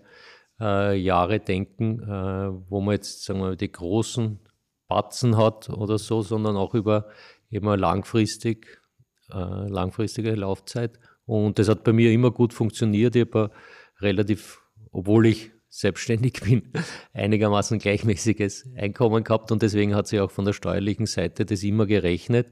äh, 0.60 0.96
Jahre 0.96 1.40
denken, 1.40 2.02
äh, 2.02 2.70
wo 2.70 2.82
man 2.82 2.94
jetzt, 2.94 3.24
sagen 3.24 3.40
wir, 3.40 3.56
die 3.56 3.72
großen 3.72 4.40
Batzen 4.88 5.38
hat 5.38 5.70
oder 5.70 5.98
so, 5.98 6.22
sondern 6.22 6.56
auch 6.56 6.74
über 6.74 7.08
eben 7.50 7.68
langfristig, 7.80 8.82
äh, 9.32 9.68
langfristige 9.68 10.36
Laufzeit. 10.36 11.00
Und 11.25 11.60
das 11.60 11.70
hat 11.70 11.84
bei 11.84 11.94
mir 11.94 12.12
immer 12.12 12.32
gut 12.32 12.54
funktioniert. 12.54 13.16
Ich 13.16 13.25
habe 13.25 13.52
relativ, 14.00 14.62
obwohl 14.92 15.28
ich 15.28 15.52
selbstständig 15.70 16.34
bin, 16.44 16.72
einigermaßen 17.13 17.80
gleichmäßiges 17.80 18.70
Einkommen 18.75 19.24
gehabt 19.24 19.52
und 19.52 19.62
deswegen 19.62 19.96
hat 19.96 20.08
sich 20.08 20.20
auch 20.20 20.32
von 20.32 20.46
der 20.46 20.54
steuerlichen 20.54 21.08
Seite 21.08 21.46
das 21.46 21.63
immer 21.63 21.86
gerechnet. 21.86 22.52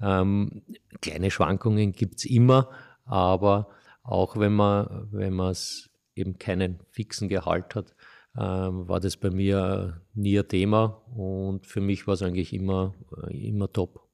Ähm, 0.00 0.62
kleine 1.00 1.30
Schwankungen 1.30 1.92
gibt 1.92 2.18
es 2.18 2.24
immer, 2.24 2.70
aber 3.04 3.68
auch 4.02 4.38
wenn 4.38 4.52
man 4.52 5.08
wenn 5.10 5.38
es 5.40 5.90
eben 6.14 6.38
keinen 6.38 6.80
fixen 6.90 7.28
Gehalt 7.28 7.74
hat, 7.74 7.94
ähm, 8.36 8.88
war 8.88 9.00
das 9.00 9.16
bei 9.16 9.30
mir 9.30 10.02
nie 10.14 10.38
ein 10.38 10.48
Thema 10.48 11.02
und 11.14 11.66
für 11.66 11.80
mich 11.80 12.06
war 12.06 12.14
es 12.14 12.22
eigentlich 12.22 12.52
immer, 12.52 12.94
äh, 13.28 13.48
immer 13.48 13.72
top. 13.72 14.08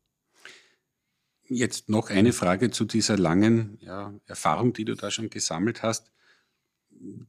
Jetzt 1.49 1.88
noch 1.88 2.11
eine 2.11 2.33
Frage 2.33 2.71
zu 2.71 2.85
dieser 2.85 3.16
langen 3.16 3.78
ja, 3.81 4.12
Erfahrung, 4.26 4.73
die 4.73 4.85
du 4.85 4.97
da 4.97 5.11
schon 5.11 5.31
gesammelt 5.31 5.83
hast 5.83 6.11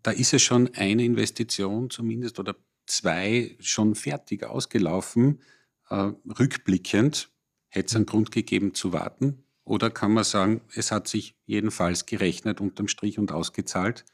da 0.03 0.11
ist 0.11 0.31
ja 0.31 0.39
schon 0.39 0.73
eine 0.75 1.03
Investition 1.03 1.89
zumindest 1.89 2.39
oder 2.39 2.55
zwei 2.85 3.55
schon 3.59 3.95
fertig 3.95 4.43
ausgelaufen. 4.43 5.41
Äh, 5.89 6.11
rückblickend 6.39 7.31
hätte 7.69 7.87
es 7.87 7.95
einen 7.95 8.05
Grund 8.05 8.31
gegeben 8.31 8.73
zu 8.73 8.93
warten? 8.93 9.43
Oder 9.63 9.89
kann 9.89 10.13
man 10.13 10.23
sagen, 10.23 10.61
es 10.75 10.91
hat 10.91 11.07
sich 11.07 11.35
jedenfalls 11.45 12.05
gerechnet 12.05 12.61
unterm 12.61 12.87
Strich 12.87 13.19
und 13.19 13.31
ausgezahlt? 13.31 14.05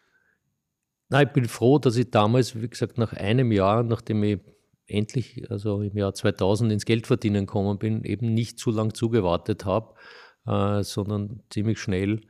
Nein, 1.09 1.27
ich 1.27 1.33
bin 1.33 1.47
froh, 1.47 1.77
dass 1.77 1.95
ich 1.95 2.09
damals, 2.09 2.59
wie 2.59 2.67
gesagt, 2.67 2.97
nach 2.97 3.13
einem 3.13 3.51
Jahr, 3.51 3.83
nachdem 3.83 4.23
ich 4.23 4.39
endlich, 4.87 5.49
also 5.51 5.81
im 5.81 5.95
Jahr 5.95 6.13
2000 6.13 6.71
ins 6.71 6.85
Geldverdienen 6.85 7.45
gekommen 7.45 7.77
bin, 7.77 8.03
eben 8.03 8.33
nicht 8.33 8.57
zu 8.57 8.71
lang 8.71 8.93
zugewartet 8.93 9.65
habe, 9.65 9.93
äh, 10.47 10.83
sondern 10.83 11.43
ziemlich 11.49 11.79
schnell 11.79 12.21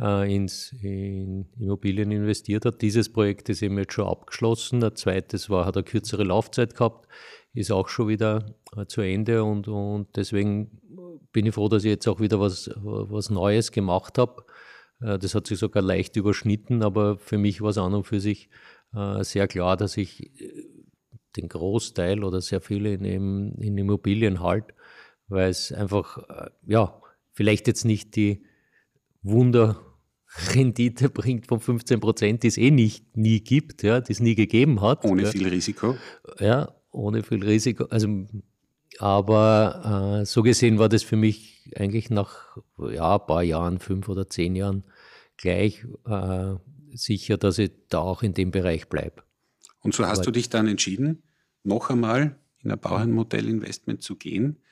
äh, 0.00 0.34
ins, 0.34 0.72
in 0.82 1.46
Immobilien 1.58 2.10
investiert 2.10 2.64
hat. 2.64 2.82
Dieses 2.82 3.10
Projekt 3.12 3.48
ist 3.48 3.62
eben 3.62 3.78
jetzt 3.78 3.94
schon 3.94 4.06
abgeschlossen. 4.06 4.84
Ein 4.84 4.94
zweites 4.94 5.48
war, 5.48 5.64
hat 5.64 5.76
eine 5.76 5.84
kürzere 5.84 6.24
Laufzeit 6.24 6.74
gehabt, 6.74 7.08
ist 7.54 7.70
auch 7.70 7.88
schon 7.88 8.08
wieder 8.08 8.54
äh, 8.76 8.86
zu 8.86 9.00
Ende 9.00 9.42
und, 9.44 9.68
und 9.68 10.14
deswegen 10.16 10.82
bin 11.32 11.46
ich 11.46 11.54
froh, 11.54 11.68
dass 11.68 11.84
ich 11.84 11.90
jetzt 11.90 12.08
auch 12.08 12.20
wieder 12.20 12.40
was, 12.40 12.70
was 12.76 13.30
Neues 13.30 13.72
gemacht 13.72 14.18
habe. 14.18 14.44
Äh, 15.00 15.18
das 15.18 15.34
hat 15.34 15.46
sich 15.46 15.58
sogar 15.58 15.82
leicht 15.82 16.16
überschnitten, 16.16 16.82
aber 16.82 17.18
für 17.18 17.38
mich 17.38 17.62
war 17.62 17.70
es 17.70 17.78
an 17.78 17.94
und 17.94 18.04
für 18.04 18.20
sich 18.20 18.48
sehr 19.20 19.46
klar, 19.46 19.76
dass 19.76 19.98
ich 19.98 20.30
den 21.36 21.48
Großteil 21.48 22.24
oder 22.24 22.40
sehr 22.40 22.62
viele 22.62 22.94
in, 22.94 23.04
in 23.04 23.76
Immobilien 23.76 24.40
halt, 24.40 24.64
weil 25.28 25.50
es 25.50 25.70
einfach, 25.70 26.48
ja, 26.66 26.98
vielleicht 27.32 27.66
jetzt 27.66 27.84
nicht 27.84 28.16
die 28.16 28.46
Wunderrendite 30.36 31.08
bringt 31.08 31.46
von 31.46 31.60
15 31.60 32.00
Prozent, 32.00 32.42
die 32.42 32.48
es 32.48 32.58
eh 32.58 32.70
nicht, 32.70 33.16
nie 33.16 33.40
gibt, 33.40 33.82
ja, 33.82 34.00
die 34.00 34.12
es 34.12 34.20
nie 34.20 34.34
gegeben 34.34 34.80
hat. 34.80 35.04
Ohne 35.04 35.22
ja. 35.22 35.30
viel 35.30 35.48
Risiko. 35.48 35.96
Ja, 36.38 36.74
ohne 36.90 37.22
viel 37.22 37.42
Risiko. 37.44 37.84
Also, 37.84 38.26
aber 38.98 40.20
äh, 40.20 40.26
so 40.26 40.42
gesehen 40.42 40.78
war 40.78 40.88
das 40.88 41.02
für 41.02 41.16
mich 41.16 41.70
eigentlich 41.74 42.10
nach 42.10 42.56
ja, 42.78 43.16
ein 43.16 43.26
paar 43.26 43.42
Jahren, 43.42 43.78
fünf 43.78 44.08
oder 44.08 44.28
zehn 44.28 44.56
Jahren, 44.56 44.84
gleich 45.36 45.84
äh, 46.06 46.54
sicher, 46.94 47.36
dass 47.36 47.58
ich 47.58 47.72
da 47.88 47.98
auch 47.98 48.22
in 48.22 48.34
dem 48.34 48.50
Bereich 48.50 48.88
bleibe. 48.88 49.22
Und 49.80 49.94
so 49.94 50.06
hast 50.06 50.18
aber, 50.18 50.26
du 50.26 50.30
dich 50.32 50.48
dann 50.48 50.66
entschieden, 50.66 51.22
noch 51.62 51.90
einmal 51.90 52.38
in 52.62 52.70
ein 52.70 52.78
Bauernmodellinvestment 52.78 54.02
zu 54.02 54.16
gehen. 54.16 54.62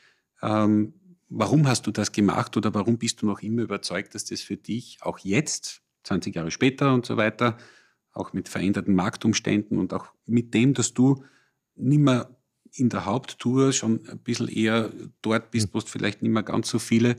Ähm, 0.42 0.94
Warum 1.36 1.66
hast 1.66 1.88
du 1.88 1.90
das 1.90 2.12
gemacht 2.12 2.56
oder 2.56 2.74
warum 2.74 2.96
bist 2.96 3.20
du 3.20 3.26
noch 3.26 3.40
immer 3.40 3.62
überzeugt, 3.62 4.14
dass 4.14 4.24
das 4.24 4.40
für 4.40 4.56
dich 4.56 4.98
auch 5.00 5.18
jetzt, 5.18 5.82
20 6.04 6.32
Jahre 6.32 6.52
später 6.52 6.94
und 6.94 7.04
so 7.04 7.16
weiter, 7.16 7.58
auch 8.12 8.32
mit 8.32 8.48
veränderten 8.48 8.94
Marktumständen 8.94 9.78
und 9.78 9.92
auch 9.92 10.06
mit 10.26 10.54
dem, 10.54 10.74
dass 10.74 10.94
du 10.94 11.24
nicht 11.74 11.98
mehr 11.98 12.30
in 12.72 12.88
der 12.88 13.04
Haupttour 13.04 13.72
schon 13.72 14.06
ein 14.08 14.20
bisschen 14.20 14.46
eher 14.46 14.92
dort 15.22 15.50
bist, 15.50 15.74
wo 15.74 15.80
du 15.80 15.86
vielleicht 15.86 16.22
nicht 16.22 16.30
mehr 16.30 16.44
ganz 16.44 16.68
so 16.68 16.78
viele 16.78 17.16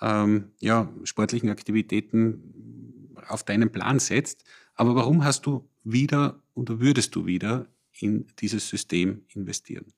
ähm, 0.00 0.50
ja, 0.58 0.92
sportlichen 1.04 1.50
Aktivitäten 1.50 3.14
auf 3.28 3.44
deinen 3.44 3.70
Plan 3.70 4.00
setzt. 4.00 4.42
Aber 4.74 4.96
warum 4.96 5.24
hast 5.24 5.46
du 5.46 5.68
wieder 5.84 6.42
oder 6.54 6.80
würdest 6.80 7.14
du 7.14 7.24
wieder 7.26 7.68
in 8.00 8.26
dieses 8.40 8.68
System 8.68 9.22
investieren? 9.28 9.92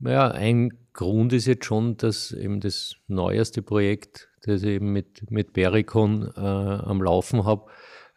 Naja, 0.00 0.30
ein 0.30 0.78
Grund 0.92 1.32
ist 1.32 1.46
jetzt 1.46 1.64
schon, 1.64 1.96
dass 1.96 2.32
eben 2.32 2.60
das 2.60 2.96
neueste 3.08 3.62
Projekt, 3.62 4.28
das 4.42 4.62
ich 4.62 4.70
eben 4.70 4.92
mit, 4.92 5.30
mit 5.30 5.52
Bericon 5.52 6.30
äh, 6.36 6.40
am 6.40 7.02
Laufen 7.02 7.44
habe, 7.44 7.66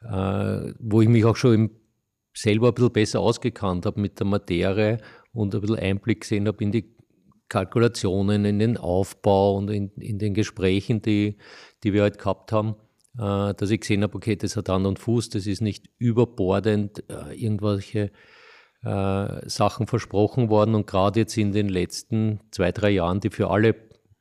äh, 0.03 0.73
wo 0.79 1.01
ich 1.01 1.09
mich 1.09 1.25
auch 1.25 1.35
schon 1.35 1.71
selber 2.33 2.69
ein 2.69 2.73
bisschen 2.75 2.93
besser 2.93 3.19
ausgekannt 3.19 3.85
habe 3.85 3.99
mit 3.99 4.19
der 4.19 4.27
Materie 4.27 4.99
und 5.33 5.53
ein 5.55 5.61
bisschen 5.61 5.79
Einblick 5.79 6.21
gesehen 6.21 6.47
habe 6.47 6.63
in 6.63 6.71
die 6.71 6.95
Kalkulationen, 7.49 8.45
in 8.45 8.59
den 8.59 8.77
Aufbau 8.77 9.57
und 9.57 9.69
in, 9.69 9.91
in 9.95 10.19
den 10.19 10.33
Gesprächen, 10.33 11.01
die, 11.01 11.37
die 11.83 11.93
wir 11.93 12.03
halt 12.03 12.17
gehabt 12.17 12.51
haben, 12.51 12.75
äh, 13.17 13.53
dass 13.53 13.71
ich 13.71 13.81
gesehen 13.81 14.03
habe, 14.03 14.15
okay, 14.15 14.35
das 14.35 14.55
hat 14.55 14.69
Hand 14.69 14.85
und 14.85 14.99
Fuß, 14.99 15.29
das 15.29 15.47
ist 15.47 15.61
nicht 15.61 15.89
überbordend, 15.97 17.03
äh, 17.09 17.35
irgendwelche 17.35 18.11
äh, 18.83 19.49
Sachen 19.49 19.87
versprochen 19.87 20.49
worden 20.49 20.75
und 20.75 20.87
gerade 20.87 21.19
jetzt 21.21 21.37
in 21.37 21.51
den 21.51 21.69
letzten 21.69 22.39
zwei, 22.51 22.71
drei 22.71 22.89
Jahren, 22.91 23.19
die 23.19 23.29
für 23.29 23.49
alle 23.49 23.75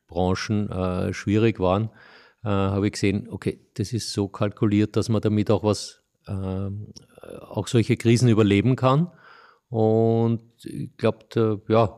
Branchen 0.07 0.69
äh, 0.69 1.13
schwierig 1.13 1.59
waren, 1.59 1.89
äh, 2.43 2.49
habe 2.49 2.87
ich 2.87 2.93
gesehen, 2.93 3.27
okay, 3.29 3.59
das 3.75 3.93
ist 3.93 4.13
so 4.13 4.27
kalkuliert, 4.27 4.95
dass 4.95 5.09
man 5.09 5.21
damit 5.21 5.49
auch 5.51 5.63
was, 5.63 6.03
äh, 6.27 6.69
auch 7.39 7.67
solche 7.67 7.97
Krisen 7.97 8.29
überleben 8.29 8.75
kann. 8.75 9.11
Und 9.69 10.43
ich 10.65 10.95
glaube, 10.97 11.61
ja, 11.67 11.97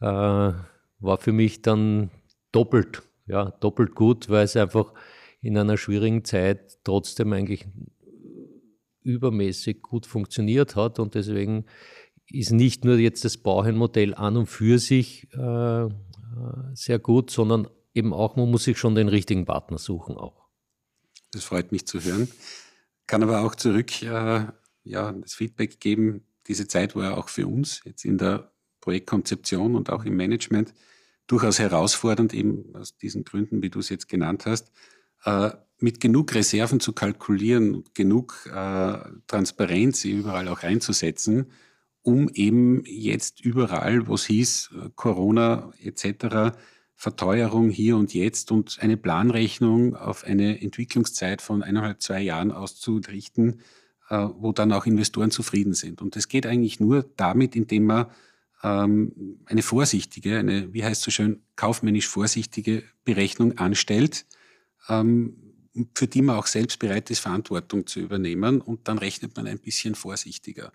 äh, 0.00 0.54
war 1.00 1.18
für 1.18 1.32
mich 1.32 1.62
dann 1.62 2.10
doppelt, 2.52 3.02
ja, 3.26 3.50
doppelt 3.60 3.94
gut, 3.94 4.28
weil 4.28 4.44
es 4.44 4.56
einfach 4.56 4.92
in 5.40 5.56
einer 5.56 5.76
schwierigen 5.76 6.24
Zeit 6.24 6.78
trotzdem 6.84 7.32
eigentlich 7.32 7.66
übermäßig 9.08 9.82
gut 9.82 10.06
funktioniert 10.06 10.76
hat 10.76 10.98
und 10.98 11.14
deswegen 11.14 11.64
ist 12.30 12.52
nicht 12.52 12.84
nur 12.84 12.96
jetzt 12.98 13.24
das 13.24 13.38
Bauherrenmodell 13.38 14.14
an 14.14 14.36
und 14.36 14.46
für 14.46 14.78
sich 14.78 15.26
äh, 15.32 15.84
äh, 15.84 15.88
sehr 16.74 16.98
gut, 16.98 17.30
sondern 17.30 17.68
eben 17.94 18.12
auch, 18.12 18.36
man 18.36 18.50
muss 18.50 18.64
sich 18.64 18.78
schon 18.78 18.94
den 18.94 19.08
richtigen 19.08 19.46
Partner 19.46 19.78
suchen 19.78 20.16
auch. 20.16 20.46
Das 21.32 21.44
freut 21.44 21.72
mich 21.72 21.86
zu 21.86 22.00
hören. 22.00 22.28
Kann 23.06 23.22
aber 23.22 23.40
auch 23.40 23.54
zurück 23.54 24.02
äh, 24.02 24.46
ja, 24.84 25.12
das 25.12 25.34
Feedback 25.34 25.80
geben, 25.80 26.26
diese 26.46 26.68
Zeit 26.68 26.96
war 26.96 27.04
ja 27.04 27.16
auch 27.16 27.28
für 27.28 27.46
uns 27.46 27.82
jetzt 27.84 28.04
in 28.04 28.18
der 28.18 28.52
Projektkonzeption 28.80 29.74
und 29.74 29.90
auch 29.90 30.04
im 30.04 30.16
Management 30.16 30.72
durchaus 31.26 31.58
herausfordernd, 31.58 32.32
eben 32.32 32.74
aus 32.74 32.96
diesen 32.96 33.24
Gründen, 33.24 33.62
wie 33.62 33.70
du 33.70 33.80
es 33.80 33.90
jetzt 33.90 34.08
genannt 34.08 34.46
hast. 34.46 34.72
Äh, 35.24 35.50
mit 35.80 36.00
genug 36.00 36.34
Reserven 36.34 36.80
zu 36.80 36.92
kalkulieren, 36.92 37.84
genug 37.94 38.48
äh, 38.52 38.98
Transparenz 39.26 40.04
überall 40.04 40.48
auch 40.48 40.62
einzusetzen, 40.62 41.46
um 42.02 42.28
eben 42.30 42.82
jetzt 42.84 43.40
überall, 43.44 44.06
wo 44.06 44.14
es 44.14 44.26
hieß, 44.26 44.70
äh, 44.74 44.90
Corona 44.94 45.72
etc., 45.82 46.56
Verteuerung 46.94 47.70
hier 47.70 47.96
und 47.96 48.12
jetzt 48.12 48.50
und 48.50 48.78
eine 48.80 48.96
Planrechnung 48.96 49.94
auf 49.94 50.24
eine 50.24 50.60
Entwicklungszeit 50.60 51.40
von 51.40 51.62
eineinhalb, 51.62 52.02
zwei 52.02 52.20
Jahren 52.22 52.50
auszurichten, 52.50 53.60
äh, 54.10 54.26
wo 54.36 54.50
dann 54.50 54.72
auch 54.72 54.84
Investoren 54.84 55.30
zufrieden 55.30 55.74
sind. 55.74 56.02
Und 56.02 56.16
das 56.16 56.26
geht 56.26 56.44
eigentlich 56.44 56.80
nur 56.80 57.04
damit, 57.16 57.54
indem 57.54 57.84
man 57.84 58.06
ähm, 58.64 59.38
eine 59.44 59.62
vorsichtige, 59.62 60.38
eine, 60.38 60.72
wie 60.74 60.84
heißt 60.84 61.02
so 61.02 61.12
schön, 61.12 61.42
kaufmännisch 61.54 62.08
vorsichtige 62.08 62.82
Berechnung 63.04 63.58
anstellt, 63.58 64.26
ähm, 64.88 65.47
für 65.94 66.06
die 66.06 66.22
man 66.22 66.36
auch 66.36 66.46
selbst 66.46 66.78
bereit 66.78 67.10
ist, 67.10 67.20
Verantwortung 67.20 67.86
zu 67.86 68.00
übernehmen 68.00 68.60
und 68.60 68.88
dann 68.88 68.98
rechnet 68.98 69.36
man 69.36 69.46
ein 69.46 69.58
bisschen 69.58 69.94
vorsichtiger. 69.94 70.72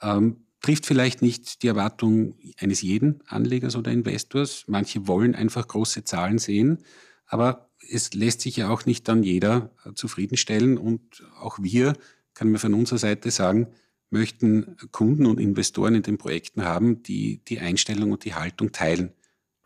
Ähm, 0.00 0.44
trifft 0.60 0.86
vielleicht 0.86 1.22
nicht 1.22 1.62
die 1.62 1.68
Erwartung 1.68 2.36
eines 2.58 2.82
jeden 2.82 3.20
Anlegers 3.26 3.76
oder 3.76 3.90
Investors. 3.90 4.64
Manche 4.66 5.06
wollen 5.06 5.34
einfach 5.34 5.66
große 5.66 6.04
Zahlen 6.04 6.38
sehen, 6.38 6.78
aber 7.26 7.70
es 7.90 8.14
lässt 8.14 8.42
sich 8.42 8.56
ja 8.56 8.70
auch 8.70 8.86
nicht 8.86 9.08
dann 9.08 9.22
jeder 9.22 9.70
äh, 9.84 9.94
zufriedenstellen 9.94 10.78
und 10.78 11.24
auch 11.40 11.58
wir, 11.60 11.94
kann 12.34 12.50
man 12.50 12.60
von 12.60 12.74
unserer 12.74 12.98
Seite 12.98 13.30
sagen, 13.30 13.68
möchten 14.10 14.76
Kunden 14.90 15.26
und 15.26 15.40
Investoren 15.40 15.94
in 15.94 16.02
den 16.02 16.18
Projekten 16.18 16.64
haben, 16.64 17.02
die 17.02 17.42
die 17.48 17.58
Einstellung 17.58 18.12
und 18.12 18.24
die 18.24 18.34
Haltung 18.34 18.72
teilen. 18.72 19.12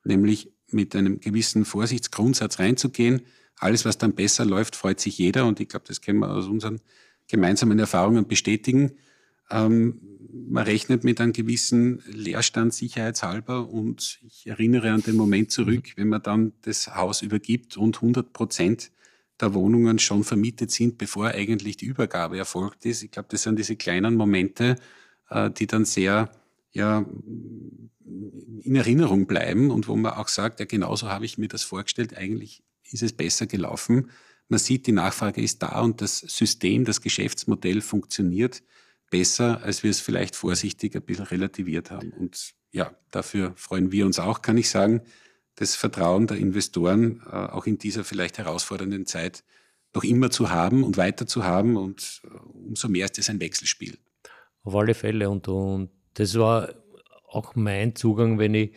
Nämlich 0.04 0.52
mit 0.70 0.94
einem 0.94 1.20
gewissen 1.20 1.64
Vorsichtsgrundsatz 1.64 2.58
reinzugehen. 2.58 3.22
Alles, 3.58 3.84
was 3.84 3.98
dann 3.98 4.14
besser 4.14 4.44
läuft, 4.44 4.76
freut 4.76 5.00
sich 5.00 5.18
jeder. 5.18 5.46
Und 5.46 5.60
ich 5.60 5.68
glaube, 5.68 5.86
das 5.88 6.00
können 6.00 6.18
wir 6.18 6.30
aus 6.30 6.46
unseren 6.46 6.80
gemeinsamen 7.28 7.78
Erfahrungen 7.78 8.26
bestätigen. 8.26 8.92
Ähm, 9.50 10.00
man 10.48 10.64
rechnet 10.64 11.04
mit 11.04 11.20
einem 11.20 11.32
gewissen 11.32 12.02
Leerstand 12.06 12.74
sicherheitshalber 12.74 13.68
und 13.68 14.20
ich 14.26 14.46
erinnere 14.46 14.90
an 14.90 15.02
den 15.02 15.16
Moment 15.16 15.50
zurück, 15.50 15.92
wenn 15.96 16.08
man 16.08 16.22
dann 16.22 16.52
das 16.62 16.94
Haus 16.94 17.22
übergibt 17.22 17.76
und 17.76 17.96
100 17.96 18.32
Prozent 18.32 18.90
der 19.40 19.54
Wohnungen 19.54 19.98
schon 19.98 20.24
vermietet 20.24 20.70
sind, 20.70 20.98
bevor 20.98 21.28
eigentlich 21.28 21.76
die 21.76 21.86
Übergabe 21.86 22.38
erfolgt 22.38 22.84
ist. 22.86 23.02
Ich 23.02 23.10
glaube, 23.10 23.28
das 23.30 23.42
sind 23.42 23.58
diese 23.58 23.76
kleinen 23.76 24.14
Momente, 24.14 24.76
äh, 25.30 25.50
die 25.50 25.66
dann 25.66 25.84
sehr 25.84 26.30
ja, 26.72 27.06
in 28.62 28.76
Erinnerung 28.76 29.26
bleiben 29.26 29.70
und 29.70 29.88
wo 29.88 29.96
man 29.96 30.12
auch 30.12 30.28
sagt, 30.28 30.60
ja, 30.60 30.66
genauso 30.66 31.08
habe 31.08 31.24
ich 31.24 31.38
mir 31.38 31.48
das 31.48 31.62
vorgestellt, 31.62 32.16
eigentlich 32.16 32.62
ist 32.90 33.02
es 33.02 33.12
besser 33.12 33.46
gelaufen. 33.46 34.10
Man 34.48 34.58
sieht, 34.58 34.86
die 34.86 34.92
Nachfrage 34.92 35.40
ist 35.40 35.62
da 35.62 35.80
und 35.80 36.00
das 36.00 36.18
System, 36.18 36.84
das 36.84 37.00
Geschäftsmodell 37.00 37.80
funktioniert 37.80 38.62
besser, 39.10 39.62
als 39.62 39.82
wir 39.82 39.90
es 39.90 40.00
vielleicht 40.00 40.36
vorsichtig 40.36 40.94
ein 40.96 41.02
bisschen 41.02 41.26
relativiert 41.26 41.90
haben. 41.90 42.12
Und 42.12 42.54
ja, 42.70 42.94
dafür 43.10 43.52
freuen 43.56 43.92
wir 43.92 44.06
uns 44.06 44.18
auch, 44.18 44.42
kann 44.42 44.58
ich 44.58 44.68
sagen 44.68 45.02
das 45.56 45.74
Vertrauen 45.74 46.26
der 46.26 46.36
Investoren 46.36 47.22
äh, 47.26 47.34
auch 47.34 47.66
in 47.66 47.78
dieser 47.78 48.04
vielleicht 48.04 48.38
herausfordernden 48.38 49.06
Zeit 49.06 49.42
noch 49.94 50.04
immer 50.04 50.30
zu 50.30 50.50
haben 50.50 50.84
und 50.84 50.98
weiter 50.98 51.26
zu 51.26 51.44
haben. 51.44 51.76
Und 51.76 52.22
äh, 52.24 52.28
umso 52.68 52.88
mehr 52.88 53.06
ist 53.06 53.18
es 53.18 53.30
ein 53.30 53.40
Wechselspiel. 53.40 53.98
Auf 54.62 54.74
alle 54.74 54.94
Fälle. 54.94 55.28
Und, 55.30 55.48
und 55.48 55.90
das 56.14 56.38
war 56.38 56.74
auch 57.26 57.54
mein 57.54 57.96
Zugang, 57.96 58.38
wenn 58.38 58.54
ich 58.54 58.72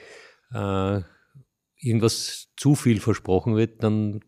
äh, 0.53 1.01
irgendwas 1.79 2.49
zu 2.57 2.75
viel 2.75 2.99
versprochen 2.99 3.55
wird, 3.55 3.83
dann 3.83 4.19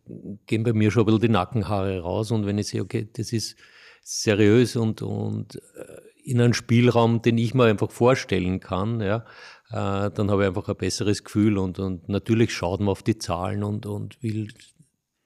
gehen 0.46 0.64
bei 0.64 0.74
mir 0.74 0.90
schon 0.92 1.04
ein 1.04 1.06
bisschen 1.06 1.22
die 1.22 1.30
Nackenhaare 1.30 2.00
raus. 2.00 2.32
Und 2.32 2.46
wenn 2.46 2.58
ich 2.58 2.68
sehe, 2.68 2.82
okay, 2.82 3.10
das 3.14 3.34
ist 3.34 3.58
seriös 4.04 4.76
und, 4.76 5.02
und 5.02 5.56
äh, 5.56 6.02
in 6.24 6.40
einem 6.40 6.54
Spielraum, 6.54 7.22
den 7.22 7.38
ich 7.38 7.54
mir 7.54 7.66
einfach 7.66 7.92
vorstellen 7.92 8.60
kann, 8.60 9.02
ja, 9.02 9.26
äh, 9.70 10.12
dann 10.12 10.32
habe 10.32 10.44
ich 10.44 10.48
einfach 10.48 10.70
ein 10.70 10.78
besseres 10.78 11.24
Gefühl 11.24 11.58
und, 11.58 11.80
und 11.80 12.10
natürlich 12.10 12.54
schaut 12.54 12.80
man 12.80 12.90
auf 12.90 13.04
die 13.04 13.18
Zahlen 13.18 13.64
und, 13.64 13.86
und 13.86 14.22
will 14.24 14.48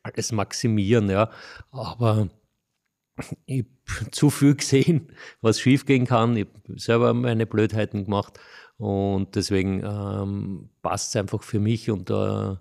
alles 0.04 0.32
maximieren, 0.32 1.10
ja. 1.10 1.30
Aber 1.72 2.30
ich 3.46 3.66
habe 4.00 4.12
zu 4.12 4.30
viel 4.30 4.56
gesehen, 4.56 5.12
was 5.42 5.60
schiefgehen 5.60 6.06
kann. 6.06 6.36
Ich 6.36 6.48
habe 6.48 6.80
selber 6.80 7.14
meine 7.14 7.46
Blödheiten 7.46 8.06
gemacht 8.06 8.40
und 8.78 9.36
deswegen 9.36 9.84
ähm, 9.84 10.70
passt 10.82 11.10
es 11.10 11.16
einfach 11.16 11.44
für 11.44 11.60
mich 11.60 11.90
und 11.90 12.10
äh, 12.10 12.56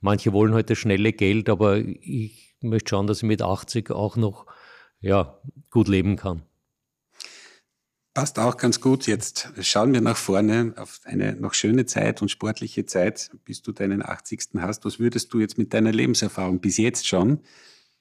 manche 0.00 0.32
wollen 0.32 0.54
heute 0.54 0.76
schnelle 0.76 1.12
Geld, 1.12 1.48
aber 1.48 1.78
ich 1.78 2.56
möchte 2.60 2.90
schauen, 2.90 3.06
dass 3.06 3.18
ich 3.18 3.24
mit 3.24 3.42
80 3.42 3.90
auch 3.90 4.16
noch 4.16 4.46
ja, 5.00 5.40
gut 5.70 5.88
leben 5.88 6.16
kann. 6.16 6.42
Passt 8.12 8.38
auch 8.40 8.56
ganz 8.56 8.80
gut. 8.80 9.06
Jetzt 9.06 9.52
schauen 9.60 9.92
wir 9.92 10.00
nach 10.00 10.16
vorne 10.16 10.74
auf 10.76 11.00
eine 11.04 11.36
noch 11.36 11.54
schöne 11.54 11.86
Zeit 11.86 12.20
und 12.22 12.28
sportliche 12.28 12.84
Zeit, 12.84 13.30
bis 13.44 13.62
du 13.62 13.70
deinen 13.70 14.04
80. 14.04 14.48
hast. 14.58 14.84
Was 14.84 14.98
würdest 14.98 15.32
du 15.32 15.38
jetzt 15.38 15.58
mit 15.58 15.72
deiner 15.72 15.92
Lebenserfahrung 15.92 16.60
bis 16.60 16.76
jetzt 16.76 17.06
schon 17.06 17.40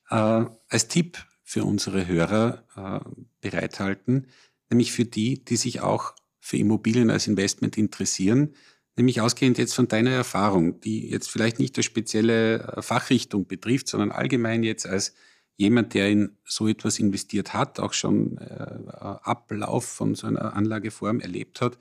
äh, 0.10 0.46
als 0.68 0.88
Tipp 0.88 1.20
für 1.44 1.64
unsere 1.64 2.08
Hörer 2.08 2.64
äh, 2.76 3.10
bereithalten? 3.42 4.28
Nämlich 4.72 4.92
für 4.92 5.06
die, 5.06 5.44
die 5.46 5.58
sich 5.58 5.82
auch 5.82 6.16
für 6.50 6.58
Immobilien 6.58 7.12
als 7.12 7.28
Investment 7.28 7.78
interessieren. 7.78 8.56
Nämlich 8.98 9.22
ausgehend 9.22 9.60
jetzt 9.60 9.76
von 9.76 9.88
deiner 9.88 10.10
Erfahrung, 10.10 10.82
die 10.82 11.08
jetzt 11.08 11.30
vielleicht 11.30 11.60
nicht 11.60 11.78
eine 11.78 11.84
spezielle 11.84 12.64
äh, 12.64 12.82
Fachrichtung 12.82 13.46
betrifft, 13.46 13.88
sondern 13.88 14.12
allgemein 14.12 14.64
jetzt 14.64 14.88
als 14.88 15.14
jemand, 15.58 15.94
der 15.94 16.10
in 16.10 16.38
so 16.44 16.68
etwas 16.68 16.98
investiert 16.98 17.54
hat, 17.54 17.80
auch 17.80 17.94
schon 17.94 18.40
äh, 18.40 18.80
Ablauf 18.90 19.86
von 19.86 20.16
so 20.16 20.26
einer 20.26 20.56
Anlageform 20.56 21.20
erlebt 21.20 21.62
hat, 21.62 21.78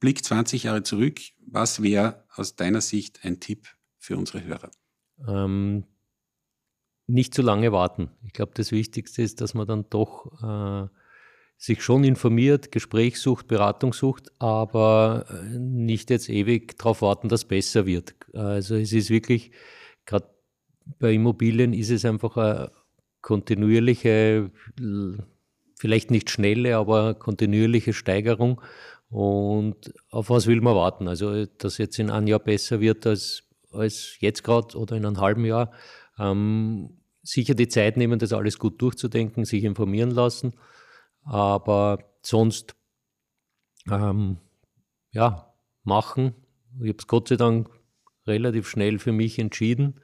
Blick 0.00 0.24
20 0.24 0.64
Jahre 0.64 0.82
zurück. 0.82 1.20
Was 1.46 1.80
wäre 1.80 2.24
aus 2.34 2.56
deiner 2.56 2.80
Sicht 2.80 3.20
ein 3.22 3.38
Tipp 3.38 3.68
für 3.98 4.16
unsere 4.16 4.42
Hörer? 4.42 4.70
Ähm, 5.28 5.84
nicht 7.06 7.34
zu 7.34 7.42
lange 7.42 7.70
warten. 7.70 8.10
Ich 8.24 8.32
glaube, 8.32 8.52
das 8.56 8.72
Wichtigste 8.72 9.22
ist, 9.22 9.40
dass 9.40 9.54
man 9.54 9.68
dann 9.68 9.86
doch 9.90 10.42
äh, 10.42 10.88
sich 11.62 11.80
schon 11.80 12.02
informiert, 12.02 12.72
Gespräch 12.72 13.20
sucht, 13.20 13.46
Beratung 13.46 13.92
sucht, 13.92 14.32
aber 14.40 15.26
äh, 15.30 15.58
nicht 15.60 16.10
jetzt 16.10 16.28
ewig 16.28 16.76
darauf 16.76 17.02
warten, 17.02 17.28
dass 17.28 17.42
es 17.42 17.44
besser 17.44 17.86
wird. 17.86 18.16
Also 18.32 18.74
es 18.74 18.92
ist 18.92 19.10
wirklich, 19.10 19.52
gerade 20.04 20.26
bei 20.98 21.12
Immobilien 21.12 21.72
ist 21.72 21.90
es 21.90 22.04
einfach 22.04 22.36
ein 22.36 22.68
kontinuierliche, 23.20 24.50
vielleicht 25.78 26.10
nicht 26.10 26.30
schnelle, 26.30 26.76
aber 26.76 27.14
kontinuierliche 27.14 27.92
Steigerung. 27.92 28.60
Und 29.08 29.94
auf 30.10 30.30
was 30.30 30.48
will 30.48 30.60
man 30.62 30.74
warten? 30.74 31.06
Also, 31.06 31.46
dass 31.46 31.78
jetzt 31.78 31.96
in 32.00 32.10
einem 32.10 32.26
Jahr 32.26 32.40
besser 32.40 32.80
wird 32.80 33.06
als, 33.06 33.44
als 33.70 34.16
jetzt 34.18 34.42
gerade 34.42 34.76
oder 34.76 34.96
in 34.96 35.06
einem 35.06 35.20
halben 35.20 35.44
Jahr. 35.44 35.70
Ähm, 36.18 36.96
sicher 37.22 37.54
die 37.54 37.68
Zeit 37.68 37.96
nehmen, 37.96 38.18
das 38.18 38.32
alles 38.32 38.58
gut 38.58 38.82
durchzudenken, 38.82 39.44
sich 39.44 39.62
informieren 39.62 40.10
lassen. 40.10 40.54
Aber 41.24 42.04
sonst, 42.22 42.74
ähm, 43.90 44.38
ja, 45.10 45.54
machen. 45.84 46.34
Ich 46.80 46.88
habe 46.88 46.98
es 46.98 47.06
Gott 47.06 47.28
sei 47.28 47.36
Dank 47.36 47.68
relativ 48.26 48.68
schnell 48.68 48.98
für 48.98 49.12
mich 49.12 49.38
entschieden 49.38 50.00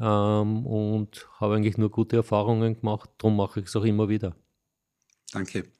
ähm, 0.00 0.66
und 0.66 1.28
habe 1.40 1.56
eigentlich 1.56 1.76
nur 1.76 1.90
gute 1.90 2.16
Erfahrungen 2.16 2.74
gemacht. 2.74 3.10
Darum 3.18 3.36
mache 3.36 3.60
ich 3.60 3.66
es 3.66 3.76
auch 3.76 3.84
immer 3.84 4.08
wieder. 4.08 4.36
Danke. 5.32 5.70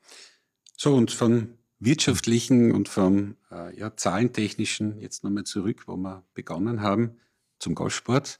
So, 0.76 0.94
und 0.94 1.10
vom 1.10 1.54
wirtschaftlichen 1.80 2.72
und 2.72 2.88
vom 2.88 3.36
äh, 3.50 3.76
ja, 3.78 3.96
zahlentechnischen 3.96 4.98
jetzt 5.00 5.24
nochmal 5.24 5.44
zurück, 5.44 5.84
wo 5.86 5.96
wir 5.96 6.24
begonnen 6.34 6.82
haben, 6.82 7.18
zum 7.58 7.74
Golfsport. 7.74 8.38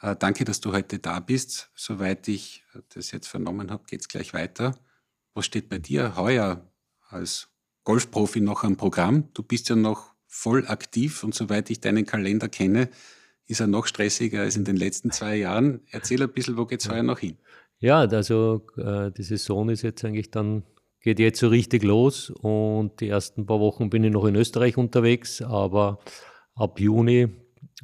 Äh, 0.00 0.16
danke, 0.16 0.44
dass 0.44 0.60
du 0.60 0.72
heute 0.72 0.98
da 0.98 1.20
bist. 1.20 1.70
Soweit 1.74 2.28
ich 2.28 2.64
das 2.90 3.12
jetzt 3.12 3.28
vernommen 3.28 3.70
habe, 3.70 3.84
geht 3.86 4.00
es 4.00 4.08
gleich 4.08 4.34
weiter. 4.34 4.76
Was 5.36 5.44
steht 5.44 5.68
bei 5.68 5.78
dir 5.78 6.16
heuer 6.16 6.66
als 7.10 7.50
Golfprofi 7.84 8.40
noch 8.40 8.64
am 8.64 8.78
Programm? 8.78 9.28
Du 9.34 9.42
bist 9.42 9.68
ja 9.68 9.76
noch 9.76 10.14
voll 10.26 10.66
aktiv 10.66 11.22
und 11.24 11.34
soweit 11.34 11.68
ich 11.68 11.78
deinen 11.78 12.06
Kalender 12.06 12.48
kenne, 12.48 12.88
ist 13.46 13.60
er 13.60 13.66
noch 13.66 13.86
stressiger 13.86 14.40
als 14.40 14.56
in 14.56 14.64
den 14.64 14.78
letzten 14.78 15.10
zwei 15.10 15.36
Jahren. 15.36 15.82
Erzähl 15.90 16.22
ein 16.22 16.32
bisschen, 16.32 16.56
wo 16.56 16.64
geht 16.64 16.80
es 16.80 16.88
heuer 16.88 17.02
noch 17.02 17.18
hin? 17.18 17.36
Ja, 17.80 17.98
also 17.98 18.66
äh, 18.78 19.10
die 19.10 19.24
Saison 19.24 19.68
ist 19.68 19.82
jetzt 19.82 20.02
eigentlich 20.06 20.30
dann, 20.30 20.62
geht 21.02 21.18
jetzt 21.18 21.40
so 21.40 21.48
richtig 21.48 21.82
los 21.82 22.30
und 22.30 22.98
die 23.02 23.10
ersten 23.10 23.44
paar 23.44 23.60
Wochen 23.60 23.90
bin 23.90 24.04
ich 24.04 24.12
noch 24.12 24.24
in 24.24 24.36
Österreich 24.36 24.78
unterwegs, 24.78 25.42
aber 25.42 25.98
ab 26.54 26.80
Juni 26.80 27.28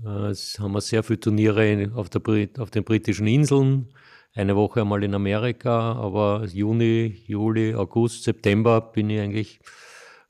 äh, 0.03 0.05
haben 0.07 0.73
wir 0.73 0.81
sehr 0.81 1.03
viele 1.03 1.21
Turniere 1.21 1.93
auf, 1.95 2.09
der, 2.09 2.23
auf 2.57 2.71
den 2.71 2.85
britischen 2.85 3.27
Inseln, 3.27 3.93
eine 4.35 4.57
Woche 4.57 4.81
einmal 4.81 5.05
in 5.05 5.15
Amerika, 5.15 5.93
aber 5.93 6.47
Juni, 6.47 7.23
Juli, 7.27 7.75
August, 7.75 8.25
September 8.25 8.81
bin 8.81 9.11
ich 9.11 9.21
eigentlich, 9.21 9.61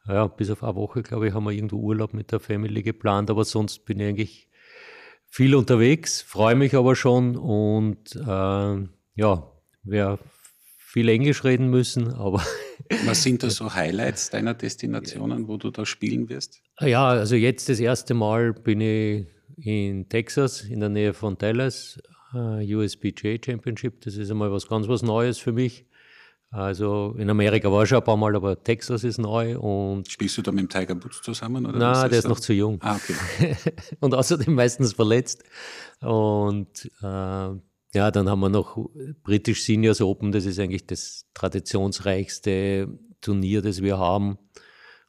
ja, 0.08 0.26
bis 0.26 0.50
auf 0.50 0.64
eine 0.64 0.74
Woche, 0.74 1.02
glaube 1.02 1.28
ich, 1.28 1.34
haben 1.34 1.44
wir 1.44 1.52
irgendwo 1.52 1.76
Urlaub 1.76 2.12
mit 2.12 2.32
der 2.32 2.40
Family 2.40 2.82
geplant, 2.82 3.30
aber 3.30 3.44
sonst 3.44 3.84
bin 3.84 4.00
ich 4.00 4.08
eigentlich 4.08 4.48
viel 5.28 5.54
unterwegs, 5.54 6.20
freue 6.20 6.56
mich 6.56 6.74
aber 6.74 6.96
schon 6.96 7.36
und 7.36 8.16
äh, 8.16 8.88
ja, 9.14 9.52
wir 9.84 10.18
viel 10.92 11.08
Englisch 11.08 11.44
reden 11.44 11.70
müssen, 11.70 12.12
aber. 12.12 12.44
Was 13.06 13.22
sind 13.22 13.42
da 13.42 13.48
so 13.50 13.72
Highlights 13.72 14.28
deiner 14.28 14.52
Destinationen, 14.52 15.48
wo 15.48 15.56
du 15.56 15.70
da 15.70 15.86
spielen 15.86 16.28
wirst? 16.28 16.60
Ja, 16.80 17.08
also 17.08 17.34
jetzt 17.34 17.68
das 17.70 17.80
erste 17.80 18.12
Mal 18.12 18.52
bin 18.52 18.80
ich 18.80 19.26
in 19.56 20.08
Texas, 20.08 20.62
in 20.62 20.80
der 20.80 20.90
Nähe 20.90 21.14
von 21.14 21.38
Dallas, 21.38 21.98
äh, 22.34 22.74
USPJ 22.74 23.36
Championship. 23.44 24.00
Das 24.02 24.16
ist 24.16 24.30
einmal 24.30 24.52
was 24.52 24.68
ganz 24.68 24.88
was 24.88 25.02
Neues 25.02 25.38
für 25.38 25.52
mich. 25.52 25.86
Also 26.50 27.14
in 27.16 27.30
Amerika 27.30 27.72
war 27.72 27.82
ich 27.82 27.88
schon 27.88 27.98
ein 27.98 28.04
paar 28.04 28.18
Mal, 28.18 28.36
aber 28.36 28.62
Texas 28.62 29.04
ist 29.04 29.18
neu. 29.18 29.58
Und 29.58 30.10
Spielst 30.10 30.36
du 30.36 30.42
da 30.42 30.52
mit 30.52 30.60
dem 30.60 30.68
Tiger 30.68 31.02
Woods 31.02 31.22
zusammen? 31.22 31.64
Oder 31.64 31.78
Nein, 31.78 32.10
der 32.10 32.18
ist 32.18 32.28
noch 32.28 32.40
zu 32.40 32.52
jung. 32.52 32.78
Ah, 32.82 32.96
okay. 32.96 33.56
und 34.00 34.14
außerdem 34.14 34.54
meistens 34.54 34.92
verletzt. 34.92 35.44
Und 36.00 36.90
äh, 37.02 37.06
ja, 37.94 38.10
dann 38.10 38.28
haben 38.28 38.40
wir 38.40 38.50
noch 38.50 38.86
British 39.22 39.64
Seniors 39.64 40.02
Open. 40.02 40.30
Das 40.30 40.44
ist 40.44 40.58
eigentlich 40.58 40.86
das 40.86 41.26
traditionsreichste 41.32 42.98
Turnier, 43.22 43.62
das 43.62 43.82
wir 43.82 43.96
haben. 43.96 44.36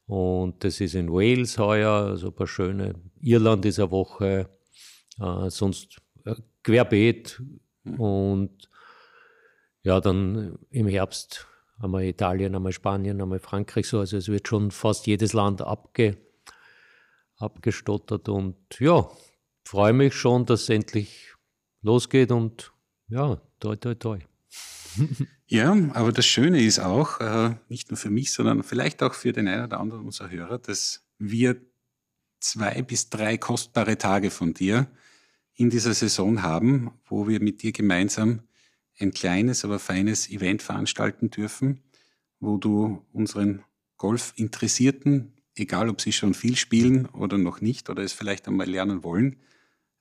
Und 0.05 0.63
das 0.63 0.79
ist 0.79 0.95
in 0.95 1.12
Wales 1.12 1.57
heuer, 1.57 1.91
also 1.91 2.27
ein 2.27 2.36
paar 2.36 2.47
schöne. 2.47 2.95
Irland 3.19 3.65
ist 3.65 3.79
eine 3.79 3.91
Woche, 3.91 4.49
äh, 5.19 5.49
sonst 5.49 5.97
äh, 6.25 6.36
querbeet. 6.63 7.41
Mhm. 7.84 7.99
Und 7.99 8.69
ja, 9.84 9.99
dann 9.99 10.58
im 10.69 10.88
Herbst 10.88 11.47
einmal 11.80 12.04
Italien, 12.04 12.56
einmal 12.56 12.71
Spanien, 12.71 13.21
einmal 13.21 13.39
Frankreich 13.39 13.88
so. 13.88 13.99
Also 13.99 14.17
es 14.17 14.28
wird 14.28 14.47
schon 14.47 14.71
fast 14.71 15.08
jedes 15.08 15.34
Land 15.34 15.62
abge, 15.62 16.17
abgestottert. 17.38 18.30
Und 18.30 18.58
ja, 18.80 19.10
freue 19.65 19.93
mich 19.93 20.13
schon, 20.13 20.45
dass 20.45 20.63
es 20.63 20.69
endlich 20.69 21.34
losgeht 21.82 22.32
und 22.32 22.71
ja, 23.08 23.41
toi, 23.60 23.76
toi, 23.76 23.95
toi. 23.95 24.19
Ja, 25.47 25.78
aber 25.93 26.12
das 26.12 26.26
Schöne 26.26 26.63
ist 26.63 26.80
auch, 26.80 27.19
äh, 27.19 27.56
nicht 27.69 27.91
nur 27.91 27.97
für 27.97 28.10
mich, 28.10 28.34
sondern 28.34 28.63
vielleicht 28.63 29.04
auch 29.04 29.13
für 29.13 29.34
den 29.34 29.47
einen 29.47 29.65
oder 29.65 29.80
anderen 29.80 30.04
unserer 30.04 30.32
Hörer, 30.32 30.58
dass 30.58 31.06
wir 31.19 31.62
zwei 32.39 32.82
bis 32.82 33.12
drei 33.12 33.38
kostbare 33.38 33.99
Tage 33.99 34.32
von 34.32 34.56
dir 34.56 34.88
in 35.56 35.70
dieser 35.70 35.94
Saison 35.94 36.42
haben, 36.42 36.92
wo 37.06 37.28
wir 37.28 37.42
mit 37.42 37.62
dir 37.62 37.72
gemeinsam 37.72 38.42
ein 39.00 39.12
kleines, 39.12 39.66
aber 39.66 39.80
feines 39.80 40.30
Event 40.30 40.62
veranstalten 40.62 41.30
dürfen, 41.30 41.82
wo 42.39 42.58
du 42.58 43.06
unseren 43.12 43.63
Golf-Interessierten, 43.98 45.34
egal 45.56 45.89
ob 45.89 46.02
sie 46.02 46.12
schon 46.12 46.34
viel 46.34 46.56
spielen 46.56 47.06
oder 47.08 47.38
noch 47.38 47.62
nicht 47.62 47.89
oder 47.89 48.04
es 48.04 48.13
vielleicht 48.13 48.48
einmal 48.48 48.70
lernen 48.70 49.04
wollen, 49.04 49.38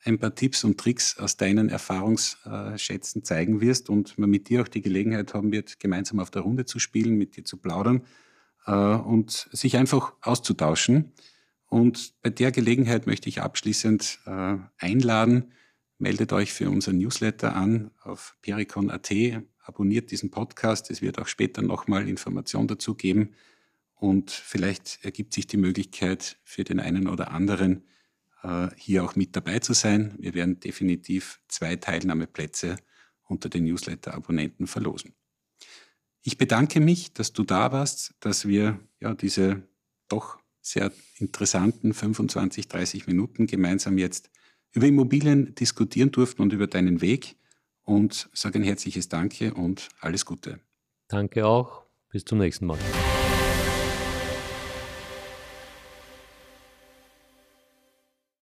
ein 0.05 0.19
paar 0.19 0.35
Tipps 0.35 0.65
und 0.65 0.79
Tricks 0.79 1.19
aus 1.19 1.37
deinen 1.37 1.69
Erfahrungsschätzen 1.69 3.25
zeigen 3.25 3.61
wirst 3.61 3.89
und 3.89 4.19
man 4.19 4.31
mit 4.31 4.49
dir 4.49 4.63
auch 4.63 4.69
die 4.69 4.83
Gelegenheit 4.83 5.33
haben 5.35 5.53
wird, 5.53 5.79
gemeinsam 5.79 6.19
auf 6.19 6.31
der 6.31 6.43
Runde 6.43 6.65
zu 6.65 6.79
spielen, 6.79 7.17
mit 7.17 7.37
dir 7.37 7.45
zu 7.45 7.57
plaudern 7.57 8.03
äh, 8.67 8.73
und 8.73 9.49
sich 9.53 9.77
einfach 9.77 10.15
auszutauschen. 10.23 11.13
Und 11.73 12.21
bei 12.21 12.29
der 12.29 12.53
Gelegenheit 12.53 13.07
möchte 13.07 13.31
ich 13.31 13.41
abschließend 13.41 14.19
äh, 14.27 14.59
einladen, 14.77 15.55
meldet 15.97 16.35
euch 16.35 16.53
für 16.53 16.69
unseren 16.69 16.99
Newsletter 16.99 17.57
an 17.57 17.91
auf 18.03 18.37
pericon.at, 18.43 19.11
abonniert 19.63 20.11
diesen 20.11 20.31
Podcast, 20.31 20.91
es 20.91 21.01
wird 21.01 21.19
auch 21.19 21.29
später 21.29 21.63
nochmal 21.63 22.11
Informationen 22.11 22.69
dazu 22.69 22.95
geben 22.95 23.31
und 23.95 24.31
vielleicht 24.31 24.99
ergibt 25.03 25.33
sich 25.33 25.47
die 25.47 25.57
Möglichkeit 25.57 26.37
für 26.45 26.63
den 26.63 26.79
einen 26.79 27.09
oder 27.09 27.31
anderen, 27.31 27.87
äh, 28.43 28.69
hier 28.77 29.03
auch 29.03 29.17
mit 29.17 29.35
dabei 29.35 29.59
zu 29.61 29.73
sein. 29.73 30.15
Wir 30.19 30.35
werden 30.35 30.61
definitiv 30.61 31.41
zwei 31.49 31.77
Teilnahmeplätze 31.77 32.77
unter 33.27 33.49
den 33.49 33.65
Newsletter-Abonnenten 33.65 34.67
verlosen. 34.67 35.15
Ich 36.21 36.37
bedanke 36.37 36.81
mich, 36.81 37.15
dass 37.15 37.33
du 37.33 37.45
da 37.45 37.73
warst, 37.73 38.13
dass 38.21 38.47
wir 38.47 38.79
ja 39.01 39.15
diese 39.15 39.63
doch 40.09 40.42
sehr 40.63 40.93
interessanten 41.19 41.93
25, 41.93 42.69
30 42.69 43.07
Minuten 43.07 43.47
gemeinsam 43.47 43.99
jetzt 43.99 44.31
über 44.73 44.87
Immobilien 44.87 45.55
diskutieren 45.55 46.11
durften 46.11 46.41
und 46.41 46.53
über 46.53 46.67
deinen 46.67 47.03
Weg 47.03 47.37
und 47.83 48.31
sage 48.33 48.59
ein 48.59 48.63
herzliches 48.63 49.09
Danke 49.09 49.53
und 49.53 49.89
alles 50.01 50.25
Gute. 50.25 50.61
Danke 51.09 51.47
auch. 51.47 51.83
Bis 52.11 52.25
zum 52.25 52.39
nächsten 52.39 52.67
Mal. 52.67 52.79